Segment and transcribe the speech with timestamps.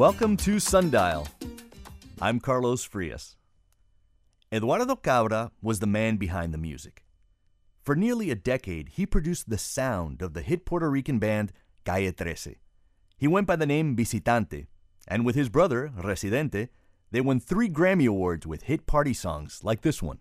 [0.00, 1.28] Welcome to Sundial.
[2.22, 3.36] I'm Carlos Frias.
[4.50, 7.04] Eduardo Cabra was the man behind the music.
[7.82, 11.52] For nearly a decade, he produced the sound of the hit Puerto Rican band
[11.84, 12.56] Calle Trece.
[13.18, 14.68] He went by the name Visitante,
[15.06, 16.70] and with his brother, Residente,
[17.10, 20.20] they won three Grammy Awards with hit party songs like this one.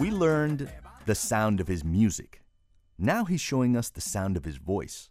[0.00, 0.72] We learned
[1.04, 2.40] the sound of his music.
[2.98, 5.10] Now he's showing us the sound of his voice.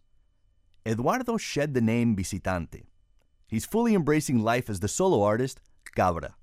[0.83, 2.87] Eduardo shed the name Visitante.
[3.47, 5.61] He's fully embracing life as the solo artist,
[5.95, 6.33] Cabra.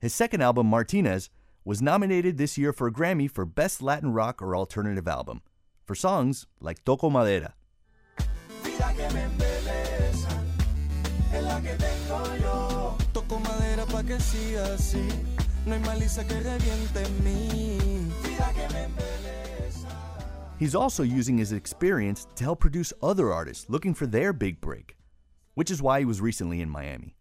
[0.00, 1.28] His second album, Martinez,
[1.62, 5.42] was nominated this year for a Grammy for Best Latin Rock or Alternative Album,
[5.84, 7.52] for songs like Toco Madera.
[15.66, 17.78] No hay malicia que reviente en mí.
[18.22, 18.84] Vida que me.
[20.58, 24.96] He's also using his experience to help produce other artists looking for their big break,
[25.54, 27.16] which is why he was recently in Miami.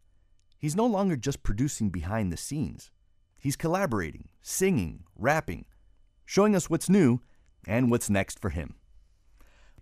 [0.58, 2.92] He's no longer just producing behind the scenes,
[3.38, 5.66] he's collaborating, singing, rapping,
[6.26, 7.22] showing us what's new
[7.68, 8.76] and what's next for him.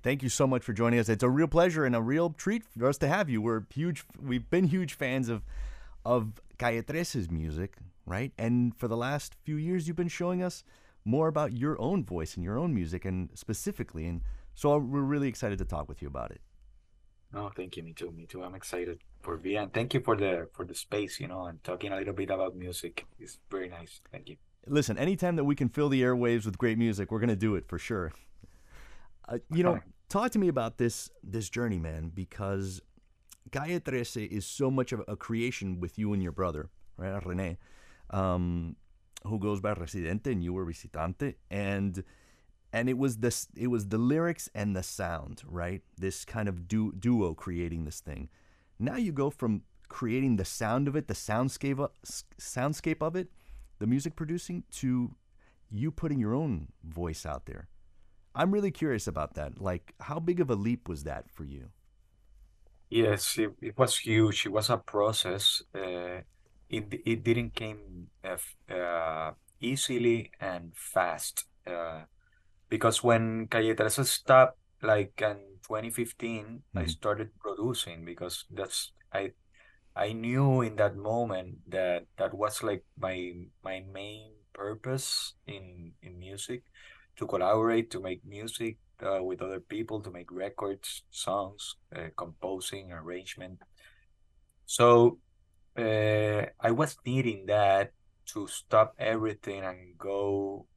[0.02, 1.10] Thank you so much for joining us.
[1.10, 3.42] It's a real pleasure and a real treat for us to have you.
[3.42, 5.44] We're huge we've been huge fans of
[6.04, 8.32] of Calle Trece's music, right?
[8.38, 10.64] And for the last few years you've been showing us
[11.04, 14.22] more about your own voice and your own music and specifically and
[14.54, 16.42] so we're really excited to talk with you about it.
[17.34, 17.84] No, thank you.
[17.84, 18.12] Me too.
[18.12, 18.44] Me too.
[18.44, 19.58] I'm excited for being.
[19.58, 21.20] And thank you for the for the space.
[21.20, 24.02] You know, and talking a little bit about music is very nice.
[24.12, 24.36] Thank you.
[24.68, 27.56] Listen, anytime that we can fill the airwaves with great music, we're going to do
[27.56, 28.12] it for sure.
[29.28, 32.82] Uh, you know, talk to me about this this journey, man, because
[33.52, 37.58] Calle Trece is so much of a creation with you and your brother, right, Rene,
[38.10, 38.76] um,
[39.26, 42.04] who goes by Residente, and you were Visitante, and
[42.74, 45.82] and it was this it was the lyrics and the sound, right?
[45.98, 48.30] This kind of du- duo creating this thing.
[48.80, 51.86] Now you go from creating the sound of it, the soundscape
[52.40, 53.30] soundscape of it,
[53.80, 55.16] the music producing to
[55.70, 57.68] you putting your own voice out there.
[58.34, 59.62] I'm really curious about that.
[59.62, 61.70] Like, how big of a leap was that for you?
[62.92, 64.46] Yes, it, it was huge.
[64.48, 65.64] It was a process.
[65.74, 66.22] Uh,
[66.70, 68.38] it it didn't came uh,
[68.74, 71.46] uh, easily and fast.
[71.66, 72.04] Uh,
[72.70, 76.88] because when Calle Trece stopped, like in 2015, I Mhm.
[76.88, 79.34] started producing because that's I
[79.96, 86.20] I knew in that moment that that was like my my main purpose in in
[86.20, 86.64] music
[87.18, 92.92] to collaborate to make music uh, with other people to make records songs uh, composing
[92.92, 93.62] arrangement.
[94.66, 95.20] So
[95.78, 97.92] uh, I was needing that
[98.34, 100.68] to stop everything and go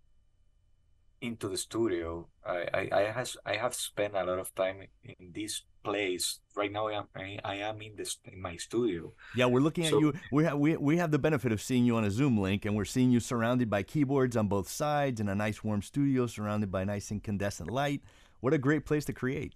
[1.25, 2.29] into the studio.
[2.45, 6.41] I I, I has I have spent a lot of time in this place.
[6.57, 9.13] Right now, I am I, I am in this in my studio.
[9.37, 10.13] Yeah, we're looking at So- you.
[10.33, 12.77] We have we, we have the benefit of seeing you on a Zoom link, and
[12.77, 16.71] we're seeing you surrounded by keyboards on both sides in a nice warm studio, surrounded
[16.71, 18.03] by nice incandescent light.
[18.41, 19.55] What a great place to create.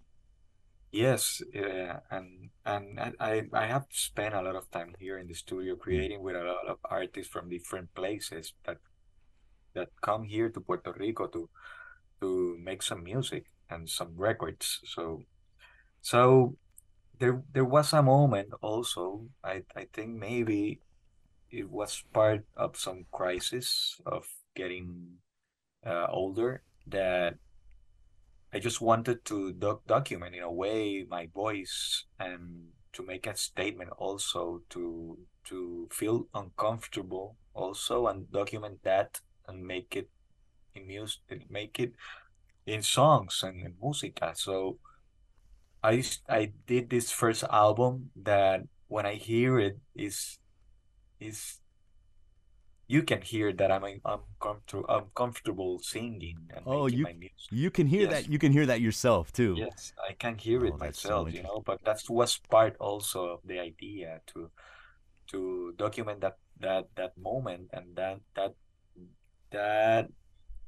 [0.90, 5.26] Yes, yeah, and and I I I have spent a lot of time here in
[5.26, 5.80] the studio mm.
[5.80, 8.78] creating with a lot of artists from different places that
[9.78, 11.48] that come here to Puerto Rico to
[12.20, 14.82] to make some music and some records.
[14.84, 15.22] So
[16.02, 16.56] so
[17.18, 20.80] there there was a moment also, I I think maybe
[21.50, 25.18] it was part of some crisis of getting
[25.86, 27.34] uh, older that
[28.52, 33.36] I just wanted to doc document in a way my voice and to make a
[33.36, 40.08] statement also to to feel uncomfortable also and document that and make it
[40.74, 41.92] in music make it
[42.66, 44.36] in songs and in música.
[44.36, 44.78] So
[45.82, 50.38] I I did this first album that when I hear it is
[51.18, 51.60] is
[52.88, 57.48] you can hear that I'm I'm comfortable I'm comfortable singing and Oh, you- my music.
[57.50, 58.12] You can hear Yes.
[58.12, 58.32] that.
[58.32, 59.56] You can hear that yourself too.
[59.56, 62.76] Yes, I can hear it Oh, that's so myself, you know, but that was part
[62.80, 64.50] also of the idea to
[65.32, 68.52] to document that that that moment and that that
[69.50, 70.10] that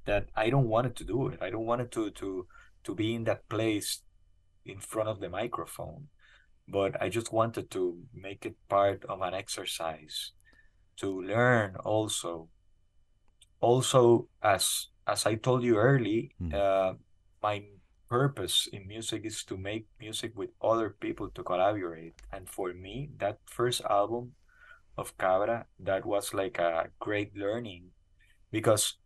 [0.07, 1.39] that I don't want it to do it.
[1.43, 2.47] I don't want it to to
[2.85, 4.03] to be in that place
[4.65, 6.09] in front of the microphone,
[6.69, 10.33] but I just wanted to make it part of an exercise
[10.99, 12.49] to learn also.
[13.61, 16.55] Also, as as I told you early, Mm.
[16.55, 16.95] uh,
[17.43, 17.65] my
[18.09, 22.15] purpose in music is to make music with other people to collaborate.
[22.33, 24.35] And for me, that first album
[24.97, 27.93] of Cabra, that was like a great learning
[28.51, 28.99] because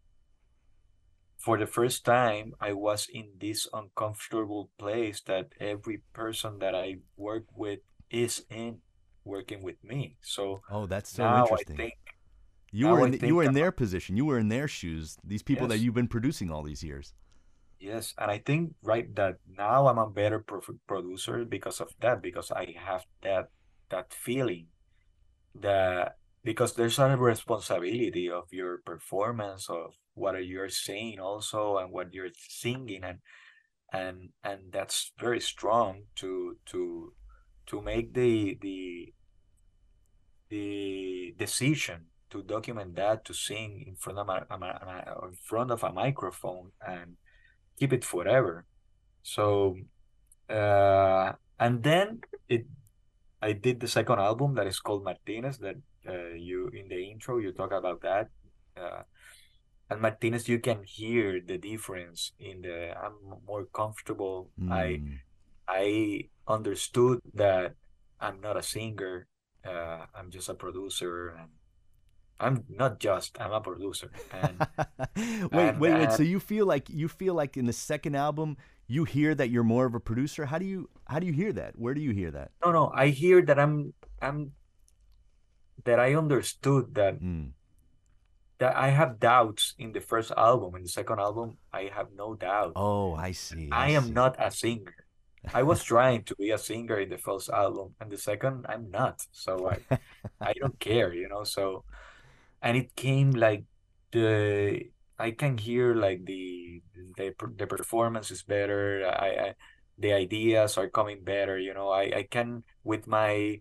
[1.39, 6.97] for the first time, I was in this uncomfortable place that every person that I
[7.17, 7.81] work with
[8.11, 8.81] is in
[9.25, 10.17] working with me.
[10.23, 11.77] So Oh, that's so now I interesting.
[11.77, 11.95] think
[12.73, 14.17] you were in, you were in their position.
[14.17, 15.17] You were in their shoes.
[15.25, 17.15] These people that you've been producing all these years.
[17.79, 22.51] Yes, and I think right that now I'm a better producer because of that, because
[22.51, 23.51] I have that
[23.91, 24.69] that feeling
[25.55, 32.13] that because there's a responsibility of your performance of what you're saying also and what
[32.13, 33.19] you're singing and
[33.93, 37.13] and and that's very strong to to
[37.67, 39.13] to make the the
[40.51, 45.83] the decision to document that to sing in front of a, a, in front of
[45.85, 47.17] a microphone and
[47.79, 48.67] keep it forever.
[49.23, 49.77] So,
[50.51, 52.67] uh, and then it,
[53.43, 55.59] I did the second album that is called Martinez.
[55.59, 55.77] That
[56.09, 58.31] uh, you in the intro you talk about that,
[58.77, 59.03] uh,
[59.91, 62.95] and Martinez you can hear the difference in the.
[62.97, 63.15] I'm
[63.47, 64.51] more comfortable.
[64.71, 65.19] I Mm.
[65.69, 67.75] I understood that
[68.21, 69.27] I'm not a singer.
[69.65, 71.49] Uh, I'm just a producer, and
[72.41, 73.41] I'm not just.
[73.41, 74.61] I'm a producer, and
[75.53, 76.09] wait, and, wait, wait.
[76.09, 79.51] uh, So you feel like you feel like in the second album you hear that
[79.51, 80.47] you're more of a producer.
[80.47, 81.79] How do you how do you hear that?
[81.79, 82.51] Where do you hear that?
[82.65, 84.53] No, no, I hear that I'm I'm
[85.85, 87.53] that I understood that Mm.
[88.59, 90.75] that I have doubts in the first album.
[90.77, 92.73] In the second album, I have no doubt.
[92.77, 93.69] Oh, I see.
[93.73, 94.13] I am see.
[94.13, 94.95] not a singer.
[95.53, 98.91] I was trying to be a singer in the first album, and the second, I'm
[98.91, 99.21] not.
[99.33, 99.79] So I
[100.41, 101.45] I don't care, you know.
[101.45, 101.85] So
[102.63, 103.65] and it came like
[104.13, 106.83] the I can hear like the
[107.17, 109.07] the the performance is better.
[109.07, 109.55] I, I
[109.99, 111.91] the ideas are coming better, you know.
[111.91, 113.61] I I can with my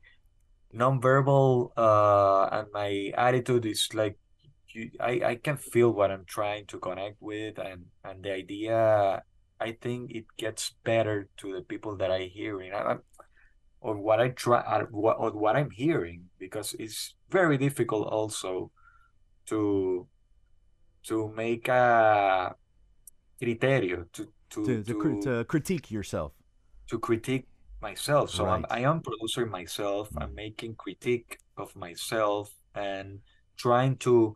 [0.73, 4.17] nonverbal uh and my attitude is like
[4.73, 9.23] you, I I can feel what I'm trying to connect with and and the idea
[9.59, 13.03] I think it gets better to the people that I hearing I, I'm-
[13.81, 18.71] or what I try uh, what or what I'm hearing because it's very difficult also
[19.47, 20.07] to
[21.03, 22.55] to make a
[23.41, 24.27] criterio to
[24.63, 26.33] to to, to, to to critique yourself.
[26.89, 27.47] to critique
[27.81, 28.29] myself.
[28.31, 28.65] So I'm, Right.
[28.69, 30.09] I am producing myself.
[30.17, 30.35] I'm Mm.
[30.35, 33.19] making critique of myself and
[33.57, 34.35] trying to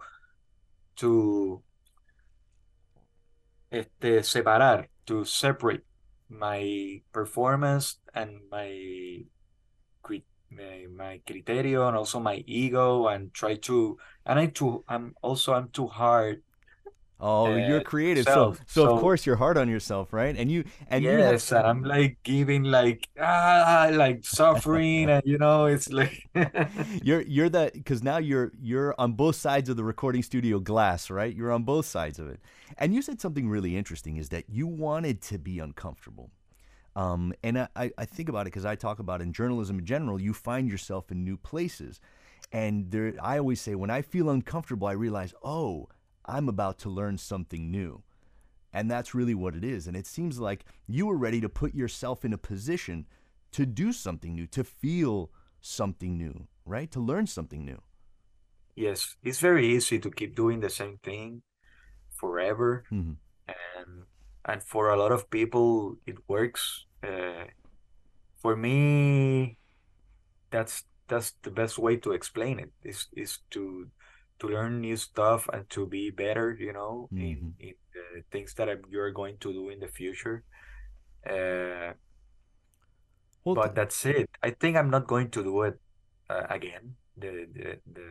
[0.97, 1.63] to
[3.71, 5.83] este, separar, to separate
[6.29, 9.25] my performance and my
[10.49, 15.53] my, my criterio and also my ego and try to and I too I'm also
[15.53, 16.41] I'm too hard
[17.19, 18.61] Oh, you're uh, creative, so, self.
[18.67, 20.35] so of course you're hard on yourself, right?
[20.37, 25.39] And you and you have yes I'm like giving like ah like suffering and you
[25.39, 26.29] know it's like
[27.03, 31.09] you're you're the because now you're you're on both sides of the recording studio glass,
[31.09, 31.35] right?
[31.35, 32.39] You're on both sides of it.
[32.77, 36.29] And you said something really interesting is that you wanted to be uncomfortable.
[36.95, 40.19] Um, and I- I think about it because I talk about in journalism in general,
[40.21, 41.99] you find yourself in new places.
[42.51, 45.89] And there, I always say, when I feel uncomfortable, I realize, oh,
[46.27, 48.03] I'm about to learn something new.
[48.73, 49.87] And that's really what it is.
[49.87, 53.07] And it seems like you were ready to put yourself in a position
[53.53, 56.91] to do something new, to feel something new, right?
[56.91, 57.81] To learn something new.
[58.75, 61.41] yes it's very easy to keep doing the same thing
[62.13, 63.17] forever Mhm.
[63.47, 64.05] and
[64.45, 67.45] and for a lot of people it works uh,
[68.37, 69.57] for me
[70.51, 73.89] that's that's the best way to explain it is is to
[74.39, 78.69] to learn new stuff and to be better you know in in the things that
[78.69, 80.43] I'm- you're going to do in the future.
[81.25, 81.93] Uh,
[83.43, 84.29] Well, but that's it.
[84.43, 85.79] I think I'm not going to do it
[86.29, 86.95] uh, again.
[87.15, 88.07] The the the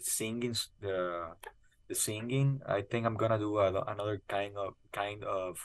[0.00, 1.32] singing the
[1.88, 5.58] the singing I think I'm gonna do a, another kind of kind of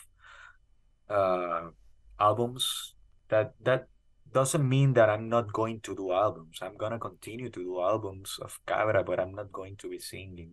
[1.09, 1.69] uh
[2.19, 2.95] albums
[3.29, 3.87] that that
[4.33, 8.39] doesn't mean that I'm not going to do albums I'm gonna continue to do albums
[8.41, 10.51] of Cabra but I'm not going to be singing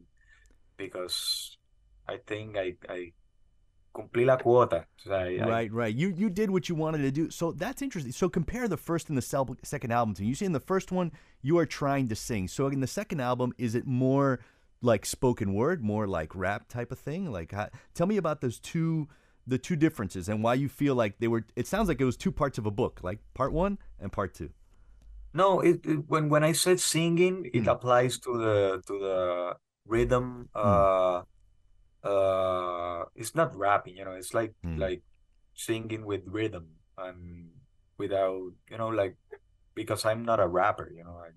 [0.77, 1.57] because
[2.09, 3.13] I think I I
[3.95, 5.95] cumplí la cuota O sea, I- I- Right, right.
[5.95, 7.31] You you did what you wanted to do.
[7.31, 8.13] So that's interesting.
[8.13, 10.25] So compare the first and the second album to.
[10.25, 11.13] You see in the first one
[11.43, 12.49] you are trying to sing.
[12.49, 14.41] So in the second album is it more
[14.83, 17.31] like spoken word, more like rap type of thing?
[17.31, 19.09] Like how, tell me about those two
[19.47, 22.17] the two differences and why you feel like they were it sounds like it was
[22.17, 24.51] two parts of a book, like part 1 and part 2.
[25.33, 27.67] No, it, it when when I said singing, it Mm.
[27.67, 30.49] applies to the to the rhythm.
[30.55, 31.23] Uh,
[32.05, 34.13] uh, it's not rapping, you know.
[34.13, 34.79] It's like Mm.
[34.79, 35.03] like
[35.55, 37.51] singing with rhythm and
[37.99, 39.17] without, you know, like
[39.75, 41.19] because I'm not a rapper, you know.
[41.19, 41.31] I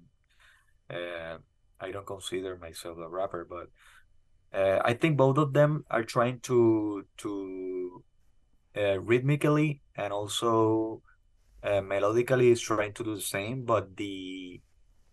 [0.93, 1.37] uh,
[1.79, 3.69] I don't consider myself a rapper, but
[4.53, 8.03] uh, I think both of them are trying to to
[8.77, 11.01] uh, rhythmically and also
[11.63, 14.61] uh, melodically is trying to do the same, but the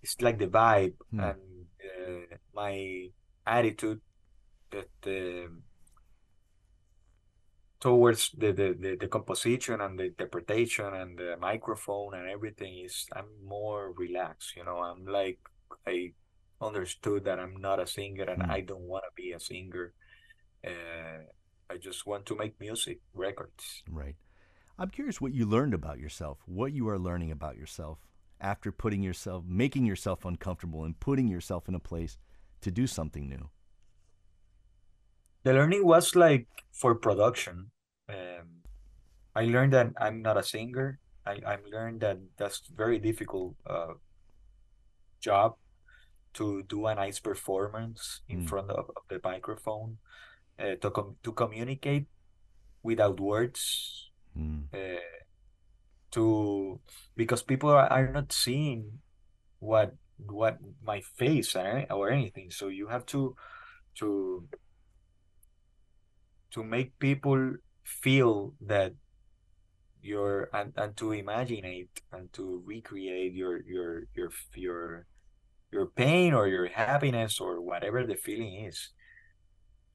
[0.02, 1.20] it's like the vibe Hmm.
[1.20, 1.40] and
[1.84, 3.08] uh, my
[3.46, 4.00] attitude
[4.70, 5.62] that um
[7.80, 13.06] towards the, the, the, the composition and the interpretation and the microphone and everything is
[13.14, 14.78] I'm more relaxed, you know.
[14.78, 15.38] I'm like
[15.86, 16.12] I
[16.64, 18.50] understood that I'm not a singer and Hmm.
[18.50, 19.92] I don't want to be a singer.
[20.66, 21.24] Uh,
[21.70, 23.82] I just want to make music, records.
[23.90, 24.16] Right.
[24.78, 27.98] I'm curious what you learned about yourself, what you are learning about yourself
[28.40, 32.18] after putting yourself, making yourself uncomfortable and putting yourself in a place
[32.60, 33.50] to do something new.
[35.44, 37.70] The learning was like for production.
[38.08, 38.64] Um,
[39.34, 40.98] I learned that I'm not a singer.
[41.26, 43.94] I, I learned that that's very difficult uh,
[45.20, 45.56] job
[46.34, 48.48] to do a nice performance in Mm.
[48.48, 49.98] front of, of the microphone,
[50.58, 52.06] uh, to com to communicate
[52.82, 54.68] without words, Mm.
[54.74, 55.00] uh,
[56.10, 56.80] to
[57.16, 59.00] because people are, are not seeing
[59.58, 62.50] what what my face or, or anything.
[62.50, 63.34] So you have to
[63.98, 64.48] to
[66.50, 68.94] to make people feel that
[70.02, 75.06] you're and, and to imagine it and to recreate your your your your
[75.74, 78.78] your pain or your happiness or whatever the feeling is.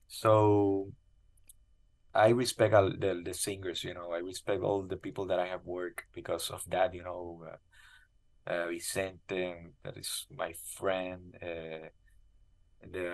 [0.07, 0.91] So
[2.13, 5.48] I respect all the, the singers, you know, I respect all the people that I
[5.48, 11.88] have worked because of that, you know, uh, uh, Vicente, that is my friend, uh,
[12.95, 13.07] the,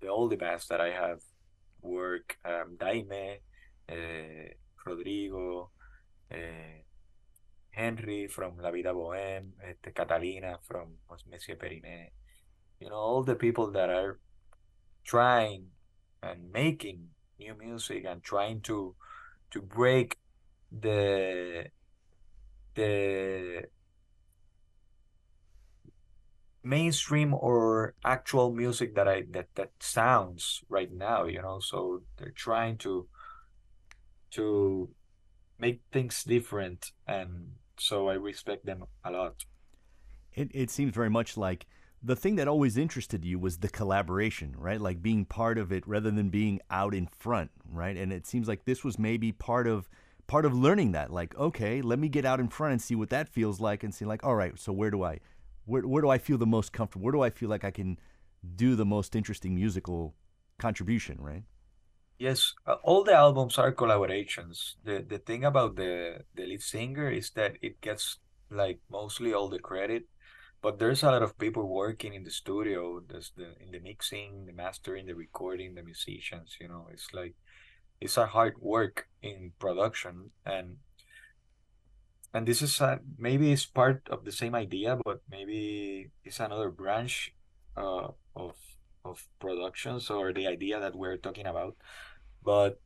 [0.00, 1.20] the all the bands that I have
[1.82, 3.38] work, um, Daime,
[3.90, 4.48] uh,
[4.86, 5.70] Rodrigo,
[6.32, 6.78] uh,
[7.72, 10.98] Henry from La Vida Bohème, este, Catalina from
[11.30, 12.10] Monsieur Periné,
[12.78, 14.18] you know, all the people that are
[15.04, 15.66] trying
[16.22, 18.94] and making new music and trying to
[19.50, 20.18] to break
[20.70, 21.66] the
[22.74, 23.64] the
[26.62, 31.58] mainstream or actual music that I that that sounds right now, you know.
[31.60, 33.08] So they're trying to
[34.32, 34.90] to
[35.58, 39.44] make things different and so I respect them a lot.
[40.34, 41.66] It, it seems very much like
[42.02, 44.80] the thing that always interested you was the collaboration, right?
[44.80, 47.96] Like being part of it rather than being out in front, right?
[47.96, 49.88] And it seems like this was maybe part of
[50.26, 51.12] part of learning that.
[51.12, 53.94] Like, okay, let me get out in front and see what that feels like, and
[53.94, 55.20] see like, all right, so where do I,
[55.64, 57.04] where where do I feel the most comfortable?
[57.04, 57.98] Where do I feel like I can
[58.56, 60.14] do the most interesting musical
[60.58, 61.44] contribution, right?
[62.22, 64.76] Yes, uh, all the albums are collaborations.
[64.84, 68.04] The the thing about the the lead singer is that it gets
[68.48, 70.04] like mostly all the credit,
[70.62, 73.00] but there's a lot of people working in the studio.
[73.00, 77.34] There's the in the mixing, the mastering, the recording, the musicians, you know, it's like
[78.00, 80.78] it's a hard work in production and
[82.34, 86.70] and this is a, maybe it's part of the same idea, but maybe it's another
[86.70, 87.34] branch
[87.76, 88.08] uh,
[89.12, 91.76] of productions or the idea that we're talking about.
[92.42, 92.80] But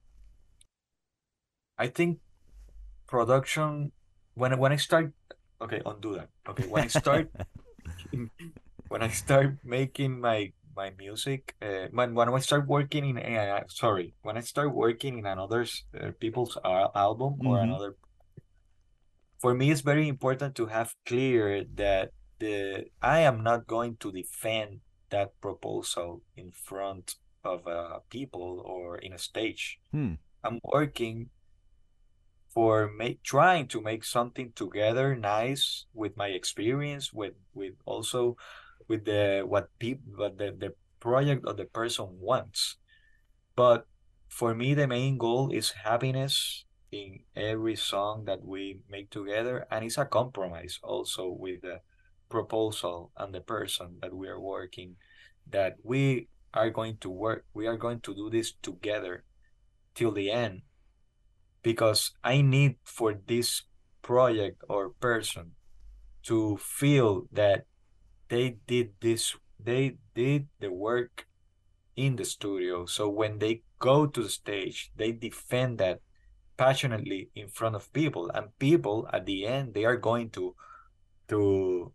[1.78, 2.20] I think
[3.08, 3.92] production
[4.34, 5.12] when when I start
[5.60, 6.30] okay, undo that.
[6.48, 7.30] Okay, when I start
[8.88, 13.64] when I start making my my music, uh, when when I start working in uh,
[13.68, 15.66] sorry, when I start working in another
[15.98, 17.64] uh, people's album or Mhm.
[17.64, 17.96] another
[19.40, 24.12] for me it's very important to have clear that the I am not going to
[24.12, 24.80] defend
[25.10, 29.78] that proposal in front of uh, people or in a stage.
[29.92, 30.14] Hmm.
[30.42, 31.30] I'm working
[32.48, 38.36] for make trying to make something together nice with my experience with with also
[38.88, 42.76] with the what people what the, the project or the person wants.
[43.54, 43.86] But
[44.28, 49.84] for me the main goal is happiness in every song that we make together and
[49.84, 51.80] it's a compromise also with the
[52.28, 54.96] proposal and the person that we are working
[55.50, 59.24] that we are going to work we are going to do this together
[59.94, 60.62] till the end.
[61.62, 63.62] Because I need for this
[64.02, 65.52] project or person
[66.24, 67.66] to feel that
[68.28, 71.26] they did this they did the work
[71.96, 72.86] in the studio.
[72.86, 76.00] So when they go to the stage they defend that
[76.56, 78.30] passionately in front of people.
[78.34, 80.54] And people at the end they are going to
[81.28, 81.92] to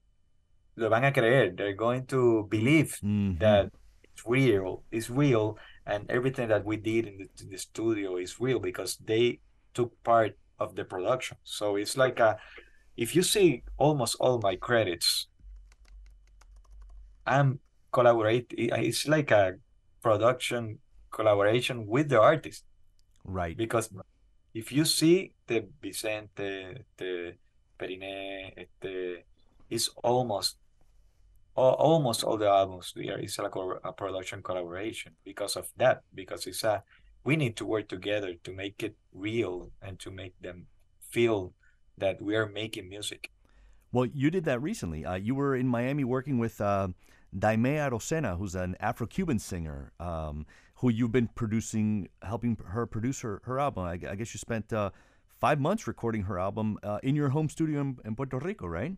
[0.82, 3.40] lo van a creer they're going to believe Mhm.
[3.40, 3.72] that
[4.04, 8.40] it's real it's real and everything that we did in the, in the studio is
[8.40, 9.40] real because they
[9.74, 12.38] took part of the production so it's like a
[12.98, 15.28] if you see almost all my credits
[17.26, 17.60] i'm
[17.92, 19.56] collaborate it's like a
[20.02, 20.80] production
[21.12, 22.64] collaboration with the artist.
[23.26, 23.56] Right.
[23.56, 23.92] Because
[24.54, 27.36] if you see the Vicente, the
[27.78, 29.26] Periné, este,
[29.70, 30.58] it's almost
[31.56, 36.48] almost all the albums there is like a, a production collaboration because of that because
[36.48, 36.84] it's a
[37.24, 40.66] we need to work together to make it real and to make them
[41.00, 41.54] feel
[41.98, 43.32] that we are making music
[43.92, 46.88] well you did that recently uh, you were in miami working with uh,
[47.38, 53.42] Daimé Arocena, who's an Afro-Cuban singer, um, who you've been producing, helping her produce her,
[53.46, 53.86] her album.
[53.86, 54.90] I, I guess you spent uh,
[55.40, 58.98] five months recording her album uh, in your home studio in, in Puerto Rico, right?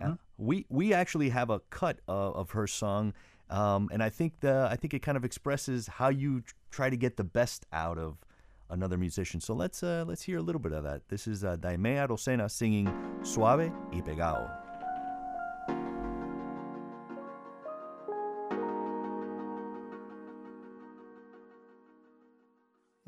[0.00, 0.12] Mm-hmm.
[0.38, 3.14] we we actually have a cut of, of her song,
[3.50, 6.96] um, and I think the I think it kind of expresses how you try to
[6.96, 8.18] get the best out of
[8.68, 9.40] another musician.
[9.40, 11.08] So let's uh, let's hear a little bit of that.
[11.08, 14.50] This is uh, Daimé Arocena singing "Suave y Pegado."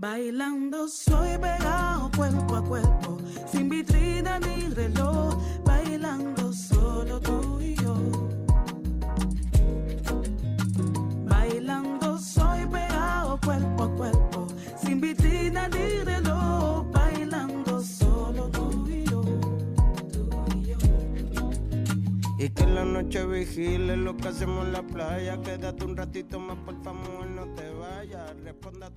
[0.00, 3.18] Bailando soy pegado cuerpo a cuerpo,
[3.50, 4.97] sin vitrina ni reloj,
[23.08, 25.40] noche vigile lo que hacemos en la playa.
[25.40, 28.36] Quédate un ratito más, por favor, no te vayas.
[28.42, 28.90] Responda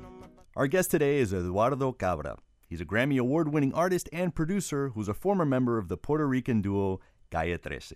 [0.00, 2.36] no me Our guest today is Eduardo Cabra.
[2.70, 6.26] He's a Grammy Award winning artist and producer who's a former member of the Puerto
[6.26, 7.92] Rican duo Calle Trece.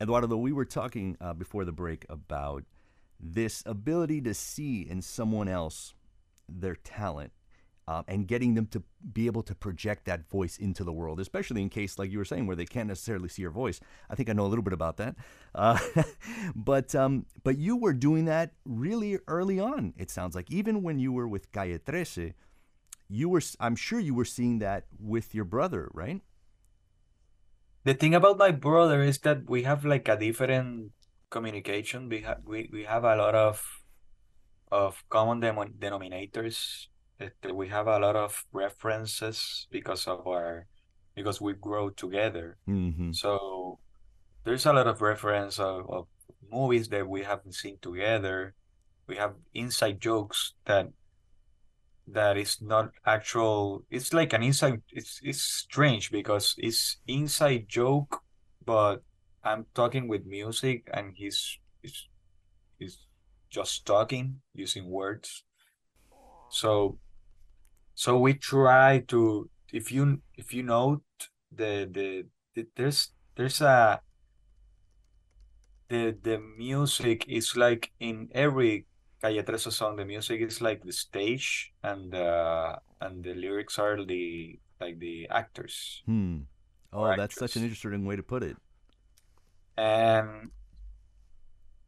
[0.00, 2.64] Eduardo, we were talking uh, before the break about
[3.20, 5.92] this ability to see in someone else
[6.48, 7.32] their talent
[7.88, 11.62] um, and getting them to be able to project that voice into the world, especially
[11.62, 13.80] in case, like you were saying, where they can't necessarily see your voice.
[14.10, 15.14] I think I know a little bit about that.
[15.54, 15.78] Uh,
[16.56, 19.94] but um, but you were doing that really early on.
[19.96, 22.34] It sounds like even when you were with Calle Trece,
[23.08, 23.42] you were.
[23.60, 26.20] I'm sure you were seeing that with your brother, right?
[27.84, 30.90] The thing about my brother is that we have like a different
[31.30, 32.08] communication.
[32.08, 33.62] We have we, we have a lot of
[34.72, 36.88] of common denominators
[37.52, 40.66] we have a lot of references because of our
[41.14, 42.58] because we grow together.
[42.68, 43.12] Mm-hmm.
[43.12, 43.78] so
[44.44, 46.06] there's a lot of reference of, of,
[46.52, 48.54] movies that we haven't seen together.
[49.08, 50.88] We have inside jokes that
[52.06, 58.22] that is not actual it's like an inside it's it's strange because it's inside joke
[58.64, 59.02] but
[59.42, 62.06] i'm talking with music and he's he's,
[62.78, 63.06] he's
[63.50, 65.44] just talking using words.
[66.50, 66.98] So
[67.96, 71.02] so we try to if you if you note
[71.50, 74.00] the the, the there's there's a
[75.88, 78.84] the the music is like in every
[79.22, 84.04] Calle Trece song the music is like the stage and uh and the lyrics are
[84.04, 86.44] the like the actors hmm.
[86.92, 88.56] oh that's such an interesting way to put it.
[89.78, 90.52] And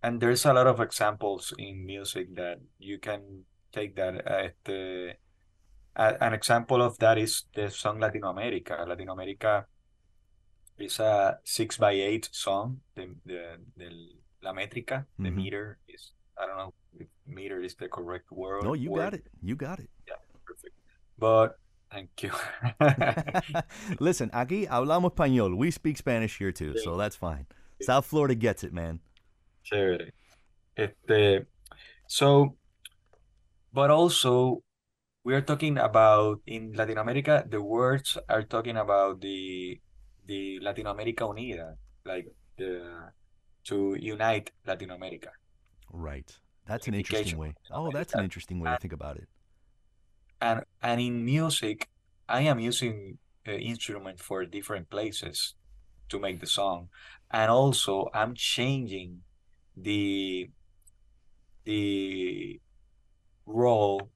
[0.03, 5.13] and there's a lot of examples in music that you can take that at the
[5.99, 8.87] an example of that is the song Latinoamérica.
[8.87, 9.65] Latinoamérica
[10.79, 12.81] is a six by eight song.
[12.95, 13.91] The the, the
[14.43, 15.25] la métrica, mm-hmm.
[15.25, 18.65] the meter is I don't know if meter is the correct word.
[18.65, 18.99] No, you word.
[19.03, 19.27] got it.
[19.43, 19.91] You got it.
[20.07, 20.15] Yeah,
[20.47, 20.75] perfect.
[21.19, 21.59] But
[21.91, 22.31] thank you.
[24.01, 25.57] Listen, aquí hablamos español.
[25.57, 26.83] We speak Spanish here too, yeah.
[26.85, 27.47] so that's fine.
[27.81, 29.01] South Florida gets it, man.
[29.65, 30.13] Chévere.
[30.77, 31.47] Este,
[32.07, 32.55] so,
[33.73, 34.63] but also
[35.29, 39.79] we are talking about in Latin America, the words are talking about the
[40.25, 43.13] the Latin America Unida, like the
[43.65, 45.29] to unite Latin America.
[45.93, 46.31] Right.
[46.67, 47.53] That's an interesting way.
[47.71, 49.29] Oh, that's an interesting way to think about it.
[50.41, 51.89] And and in music,
[52.27, 55.55] I am using the instrument for different places
[56.09, 56.89] to make the song,
[57.31, 59.21] and also I'm changing
[59.77, 60.49] the
[61.65, 62.61] the
[63.45, 64.09] role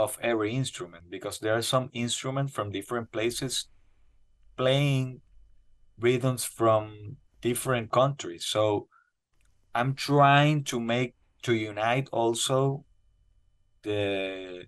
[0.00, 3.68] of every instrument because there are some instruments from different places
[4.56, 5.20] playing
[5.98, 8.46] rhythms from different countries.
[8.46, 8.88] So
[9.74, 12.84] I'm trying to make to unite also
[13.82, 14.64] the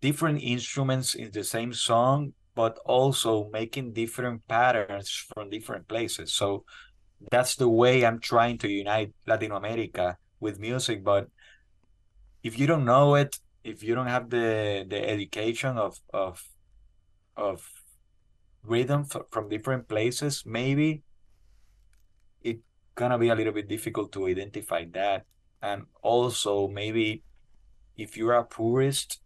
[0.00, 6.32] different instruments in the same song, but also making different patterns from different places.
[6.32, 6.64] So
[7.30, 11.04] that's the way I'm trying to unite Latin America with music.
[11.04, 11.28] But
[12.42, 16.42] if you don't know it, if you don't have the the education of of
[17.36, 17.68] of
[18.62, 21.02] rhythm from different places, maybe
[22.42, 22.62] it's
[22.94, 25.26] gonna be a little bit difficult to identify that.
[25.62, 27.22] And also maybe
[27.96, 29.20] if you're a purist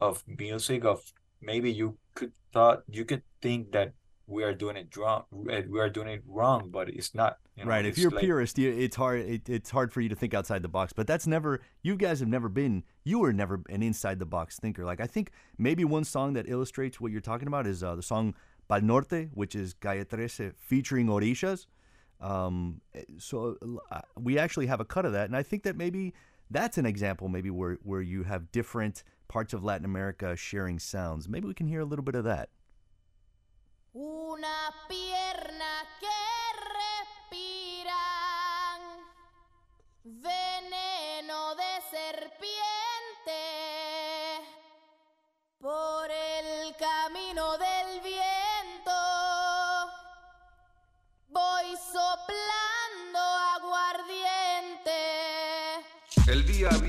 [0.00, 3.92] of music of maybe you could thought you could think that
[4.26, 7.64] we are doing it wrong uh, we are doing it wrong but it's not you
[7.64, 7.84] know, right.
[7.84, 9.20] If you're like- purist, you, it's hard.
[9.20, 10.92] It, it's hard for you to think outside the box.
[10.92, 11.60] But that's never.
[11.82, 12.82] You guys have never been.
[13.04, 14.84] You were never an inside the box thinker.
[14.84, 18.02] Like I think maybe one song that illustrates what you're talking about is uh, the
[18.02, 18.34] song
[18.68, 21.66] "Pal Norte," which is Calle 13 featuring Orishas.
[22.20, 22.80] Um,
[23.18, 23.56] so
[23.90, 26.14] uh, we actually have a cut of that, and I think that maybe
[26.50, 31.28] that's an example, maybe where where you have different parts of Latin America sharing sounds.
[31.28, 32.48] Maybe we can hear a little bit of that.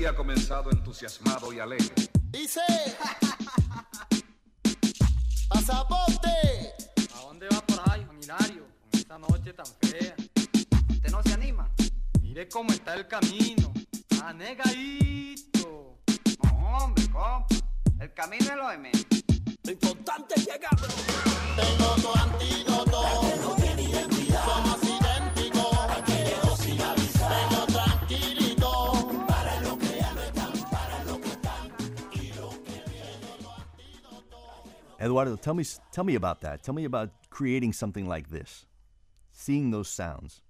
[0.06, 1.92] Día había comenzado entusiasmado y alegre.
[2.30, 2.60] Dice.
[5.48, 6.28] Pasaporte.
[7.16, 8.68] ¿A dónde va por ahí, Juan Hilario?
[8.90, 10.14] Con esta noche tan fea.
[10.90, 11.68] ¿Usted no se anima?
[12.22, 13.72] Mire cómo está el camino.
[14.22, 15.98] Anegadito.
[16.44, 17.48] No, hombre, compa.
[17.98, 19.06] El camino es lo de menos.
[19.64, 20.76] Lo importante es llegar.
[21.56, 23.02] Tengo tu antídoto.
[24.44, 24.95] Somos
[35.00, 36.62] Eduardo, tell me tell me about that.
[36.62, 38.66] Tell me about creating something like this,
[39.32, 40.42] seeing those sounds.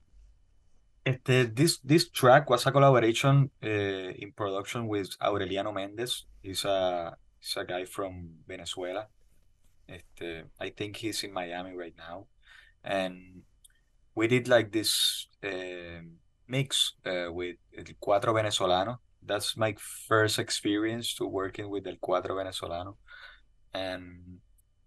[1.04, 6.26] Este, this this track was a collaboration uh, in production with Aureliano Mendez.
[6.42, 9.06] He's a he's a guy from Venezuela.
[9.88, 12.26] Este, I think he's in Miami right now,
[12.82, 13.42] and
[14.16, 16.02] we did like this uh,
[16.48, 18.98] mix uh, with El Cuatro Venezolano.
[19.22, 19.76] That's my
[20.08, 22.96] first experience to working with El Cuatro Venezolano,
[23.74, 24.38] and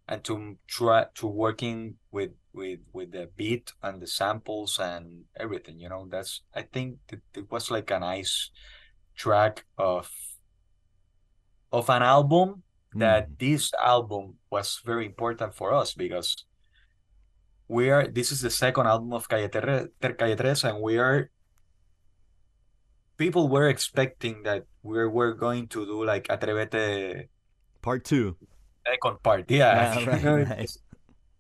[0.08, 5.80] and to try to working with with with the beat and the samples and everything
[5.80, 8.50] you know that's i think that it was like a nice
[9.16, 10.10] track of
[11.72, 12.64] of an album
[12.96, 13.40] that mm.
[13.40, 16.46] this album was very important for us because
[17.68, 20.98] we are this is the second album of Calle, Terre, Ter- Calle Tres and we
[20.98, 21.30] are
[23.18, 27.28] people were expecting that we were going to do like Atrevete
[27.82, 28.36] Part two.
[28.90, 29.96] Second part yeah.
[29.98, 30.70] Ah, right, You know, right.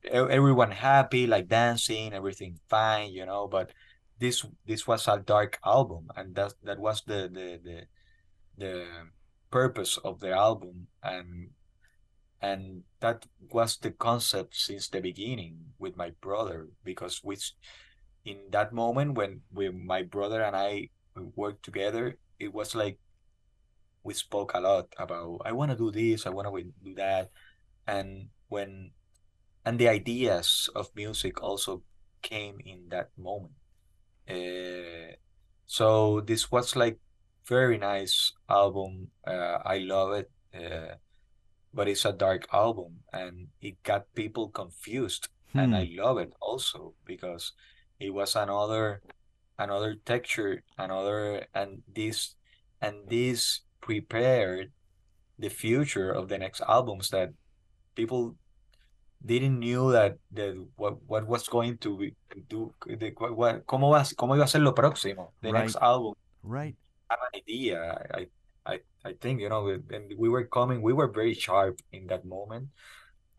[0.05, 3.71] everyone happy like dancing everything fine you know but
[4.19, 7.77] this this was a dark album and that that was the the the,
[8.57, 8.85] the
[9.51, 11.49] purpose of the album and
[12.41, 17.37] and that was the concept since the beginning with my brother because we
[18.25, 20.89] in that moment when we my brother and I
[21.35, 22.99] worked together it was like
[24.09, 27.29] we spoke a lot about I want to do this I want to do that
[27.85, 28.89] and when
[29.65, 31.83] and the ideas of music also
[32.23, 33.53] came in that moment.
[34.27, 35.13] Uh,
[35.67, 36.97] so this was like
[37.45, 40.95] very nice album uh, I love it uh,
[41.71, 46.93] but it's a dark album and it got people confused and I love it also
[47.05, 47.53] because
[47.99, 49.01] it was another
[49.57, 52.33] another texture another and this
[52.81, 54.69] and this prepared
[55.39, 57.33] the future of the next albums that
[57.95, 58.35] people
[59.25, 62.13] didn't knew that that what what was going to be
[62.47, 66.13] do the, what, cómo va cómo iba a ser lo próximo the next album.
[66.43, 66.75] Right.
[67.09, 67.97] have an idea.
[68.13, 68.27] I
[68.65, 72.23] I I think you know and we were coming we were very sharp in that
[72.23, 72.69] moment.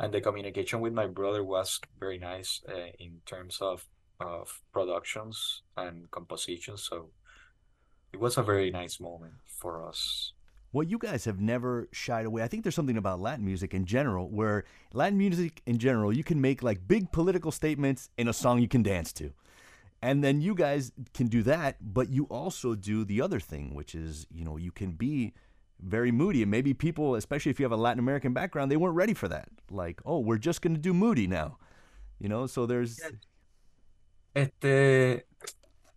[0.01, 3.85] And the communication with my brother was very nice uh, in terms of
[4.19, 6.89] of productions and compositions.
[6.89, 7.13] So
[8.13, 10.33] it was a very nice moment for us
[10.73, 12.43] Well, you guys have never shied away.
[12.43, 16.23] I think there's something about Latin music in general where Latin music in general, you
[16.23, 19.33] can make like big political statements in a song you can dance to.
[20.03, 23.95] And then you guys can do that, but you also do the other thing, which
[23.95, 25.35] is, you know, you can be
[25.81, 26.43] very moody.
[26.43, 29.29] And maybe people, especially if you have a Latin American background, they weren't ready for
[29.29, 29.49] that.
[29.71, 31.59] Like, oh, we're just going to do moody now.
[32.19, 33.01] You know, so there's.
[34.35, 35.25] Este,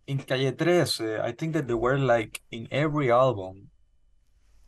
[0.06, 3.70] in Calle 13, eh, I think that they were like in every album,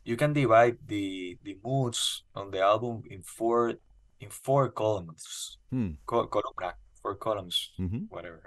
[0.07, 3.75] you can divide the the moods on the album in four
[4.23, 5.99] in four columns, Hmm.
[6.05, 8.07] co columna, four columns, Mhm.
[8.09, 8.41] whatever.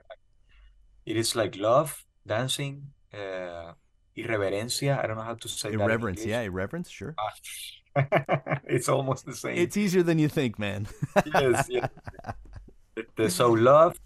[1.06, 3.72] It is like love, dancing, uh,
[4.16, 4.98] irreverencia.
[4.98, 6.24] I don't know how to say Irreverence.
[6.24, 7.14] Yeah, irreverence, sure.
[8.76, 9.58] It's almost the same.
[9.58, 10.88] It's easier than you think, man.
[11.26, 11.88] Yes, yes.
[13.28, 13.96] So love,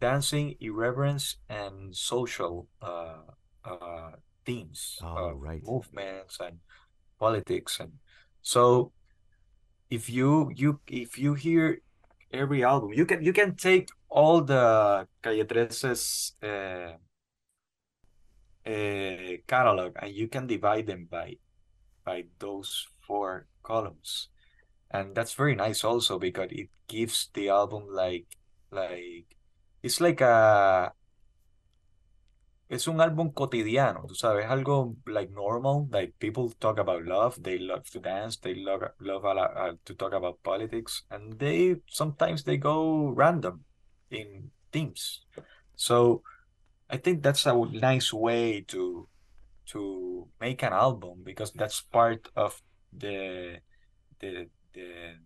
[0.00, 3.22] dancing, irreverence, and social uh,
[3.64, 4.12] uh,
[4.46, 5.62] themes Oh, of right.
[5.64, 6.58] movements and
[7.18, 7.80] politics.
[7.80, 7.92] And
[8.42, 8.92] so
[9.90, 11.80] if you you if you hear
[12.32, 16.96] every album you can you can take all the Calle 13's uh,
[18.68, 21.36] uh, catalog and you can divide them by
[22.04, 24.28] by those four columns.
[24.90, 28.26] And that's very nice also because it gives the album like
[28.70, 29.26] like
[29.82, 30.92] it's like a
[32.68, 37.58] es un álbum cotidiano, tú sabes, algo like normal, like people talk about love, they
[37.58, 41.76] love to dance, they love love a lot, uh, to talk about politics, and they
[41.88, 43.64] sometimes they go random
[44.10, 45.24] in themes.
[45.76, 46.22] So
[46.90, 49.08] I think that's a nice way to
[49.68, 52.60] to make an album because that's part of
[52.92, 53.60] the
[54.20, 55.16] the the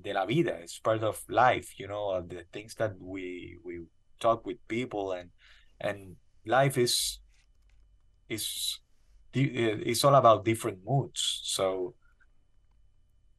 [0.00, 0.58] de la vida.
[0.60, 3.80] It's part of life, you know, the things that we we
[4.20, 5.30] talk with people and
[5.80, 7.20] and life is
[8.28, 8.80] is
[9.34, 11.40] eh, it's all about different moods.
[11.44, 11.94] So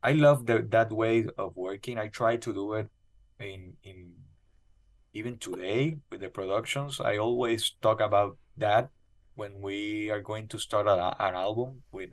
[0.01, 1.97] I love the, that way of working.
[1.97, 2.89] I try to do it
[3.39, 4.11] in in
[5.13, 6.99] even today with the productions.
[6.99, 8.89] I always talk about that
[9.35, 12.11] when we are going to start a, an album with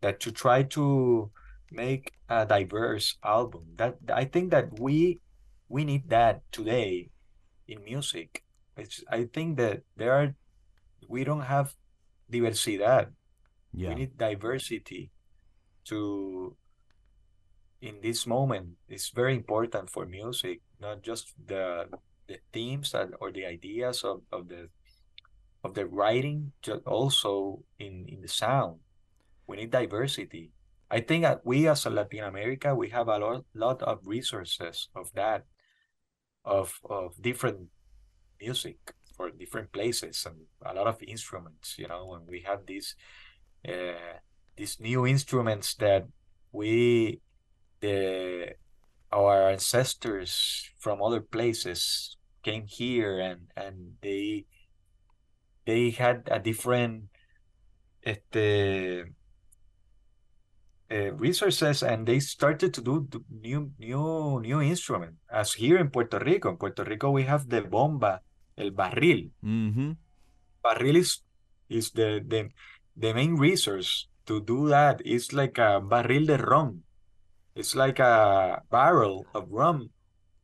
[0.00, 1.30] that to try to
[1.70, 3.62] make a diverse album.
[3.76, 5.20] That I think that we
[5.68, 7.10] we need that today
[7.68, 8.42] in music.
[8.80, 10.34] It's I think that there are
[11.08, 11.74] we don't have
[12.30, 13.12] diversidad.
[13.72, 13.90] Yeah.
[13.90, 15.10] We need diversity
[15.86, 16.56] to
[17.80, 18.76] in this moment.
[18.88, 21.88] It's very important for music, not just the
[22.28, 24.68] the themes that or the ideas of, of the
[25.64, 28.80] of the writing, but also in in the sound.
[29.46, 30.52] We need diversity.
[30.90, 34.88] I think that we as a Latin America, we have a lot, lot of resources
[34.94, 35.46] of that,
[36.44, 37.70] of of different
[38.40, 41.76] music for different places and a lot of instruments.
[41.78, 42.94] You know, when we have these
[43.68, 44.18] uh,
[44.56, 46.06] these new instruments that
[46.52, 47.20] we
[47.80, 48.54] the
[49.12, 54.46] our ancestors from other places came here and and they
[55.66, 57.04] they had a different
[58.02, 59.04] este,
[60.90, 66.18] uh, resources and they started to do new new new instrument as here in Puerto
[66.18, 68.20] Rico in Puerto Rico we have the bomba
[68.56, 69.92] el barril Mm-hmm.
[70.64, 71.22] barril is
[71.68, 72.48] is the the
[72.96, 76.82] the main resource to do that it's like a barril de rum
[77.54, 79.90] it's like a barrel of rum